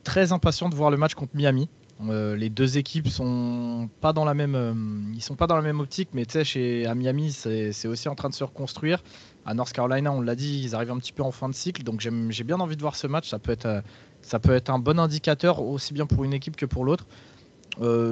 très 0.03 0.31
impatient 0.31 0.69
de 0.69 0.75
voir 0.75 0.91
le 0.91 0.97
match 0.97 1.13
contre 1.13 1.35
Miami. 1.35 1.69
Euh, 2.09 2.35
les 2.35 2.49
deux 2.49 2.77
équipes 2.77 3.07
sont 3.07 3.89
pas 3.99 4.13
dans 4.13 4.25
la 4.25 4.33
même, 4.33 4.55
euh, 4.55 4.73
ils 5.13 5.21
sont 5.21 5.35
pas 5.35 5.47
dans 5.47 5.55
la 5.55 5.61
même 5.61 5.79
optique, 5.79 6.09
mais 6.13 6.25
tu 6.25 6.33
sais, 6.33 6.43
chez 6.43 6.85
à 6.85 6.95
Miami, 6.95 7.31
c'est 7.31 7.87
aussi 7.87 8.09
en 8.09 8.15
train 8.15 8.29
de 8.29 8.33
se 8.33 8.43
reconstruire. 8.43 9.03
À 9.45 9.53
North 9.53 9.71
Carolina, 9.71 10.11
on 10.11 10.21
l'a 10.21 10.35
dit, 10.35 10.61
ils 10.63 10.75
arrivent 10.75 10.91
un 10.91 10.97
petit 10.97 11.13
peu 11.13 11.23
en 11.23 11.31
fin 11.31 11.49
de 11.49 11.53
cycle, 11.53 11.83
donc 11.83 12.01
j'ai 12.01 12.43
bien 12.43 12.59
envie 12.59 12.75
de 12.75 12.81
voir 12.81 12.95
ce 12.95 13.07
match. 13.07 13.29
Ça 13.29 13.39
peut 13.39 13.51
être, 13.51 13.65
euh, 13.65 13.81
ça 14.21 14.39
peut 14.39 14.53
être 14.53 14.69
un 14.69 14.79
bon 14.79 14.99
indicateur 14.99 15.61
aussi 15.61 15.93
bien 15.93 16.05
pour 16.05 16.23
une 16.23 16.33
équipe 16.33 16.55
que 16.55 16.65
pour 16.65 16.85
l'autre. 16.85 17.05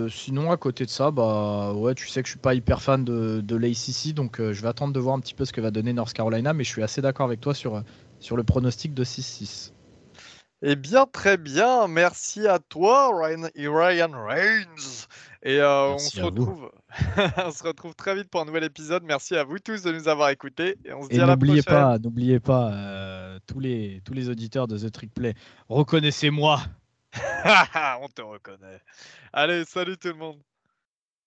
sinon, 0.09 0.51
à 0.51 0.57
côté 0.57 0.85
de 0.85 0.89
ça, 0.89 1.11
bah 1.11 1.73
ouais, 1.73 1.95
tu 1.95 2.07
sais 2.07 2.21
que 2.21 2.27
je 2.27 2.33
suis 2.33 2.39
pas 2.39 2.53
hyper 2.53 2.81
fan 2.81 3.03
de, 3.03 3.41
de 3.41 3.55
l'ACC, 3.55 4.13
donc 4.13 4.37
je 4.39 4.61
vais 4.61 4.67
attendre 4.67 4.93
de 4.93 4.99
voir 4.99 5.15
un 5.15 5.19
petit 5.19 5.33
peu 5.33 5.45
ce 5.45 5.53
que 5.53 5.61
va 5.61 5.71
donner 5.71 5.93
North 5.93 6.13
Carolina, 6.13 6.53
mais 6.53 6.63
je 6.63 6.69
suis 6.69 6.83
assez 6.83 7.01
d'accord 7.01 7.25
avec 7.25 7.41
toi 7.41 7.53
sur, 7.53 7.83
sur 8.19 8.37
le 8.37 8.43
pronostic 8.43 8.93
de 8.93 9.03
6-6. 9.03 9.71
Eh 10.61 10.75
bien, 10.75 11.05
très 11.05 11.37
bien. 11.37 11.87
Merci 11.87 12.47
à 12.47 12.59
toi, 12.59 13.11
Ryan, 13.13 13.47
Ryan 13.55 14.11
Reigns. 14.13 15.07
Et 15.41 15.59
euh, 15.59 15.93
on, 15.93 15.97
se 15.97 16.21
retrouve... 16.21 16.71
on 17.45 17.51
se 17.51 17.63
retrouve 17.63 17.95
très 17.95 18.13
vite 18.15 18.29
pour 18.29 18.41
un 18.41 18.45
nouvel 18.45 18.65
épisode. 18.65 19.03
Merci 19.03 19.37
à 19.37 19.45
vous 19.45 19.59
tous 19.59 19.83
de 19.83 19.91
nous 19.91 20.09
avoir 20.09 20.29
écoutés. 20.29 20.77
Et 20.83 20.91
on 20.91 21.03
se 21.03 21.09
dit 21.09 21.21
à 21.21 21.25
la 21.25 21.37
prochaine. 21.37 21.63
Pas, 21.63 21.97
n'oubliez 21.97 22.41
pas, 22.41 22.73
euh, 22.73 23.39
tous, 23.47 23.61
les, 23.61 24.01
tous 24.03 24.13
les 24.13 24.27
auditeurs 24.27 24.67
de 24.67 24.77
The 24.77 24.91
Trick 24.91 25.13
Play, 25.13 25.33
reconnaissez-moi. 25.69 26.59
on 28.01 28.07
te 28.09 28.21
reconnaît. 28.21 28.81
Allez, 29.31 29.63
salut 29.65 29.97
tout 29.97 30.09
le 30.09 30.15
monde. 30.15 30.39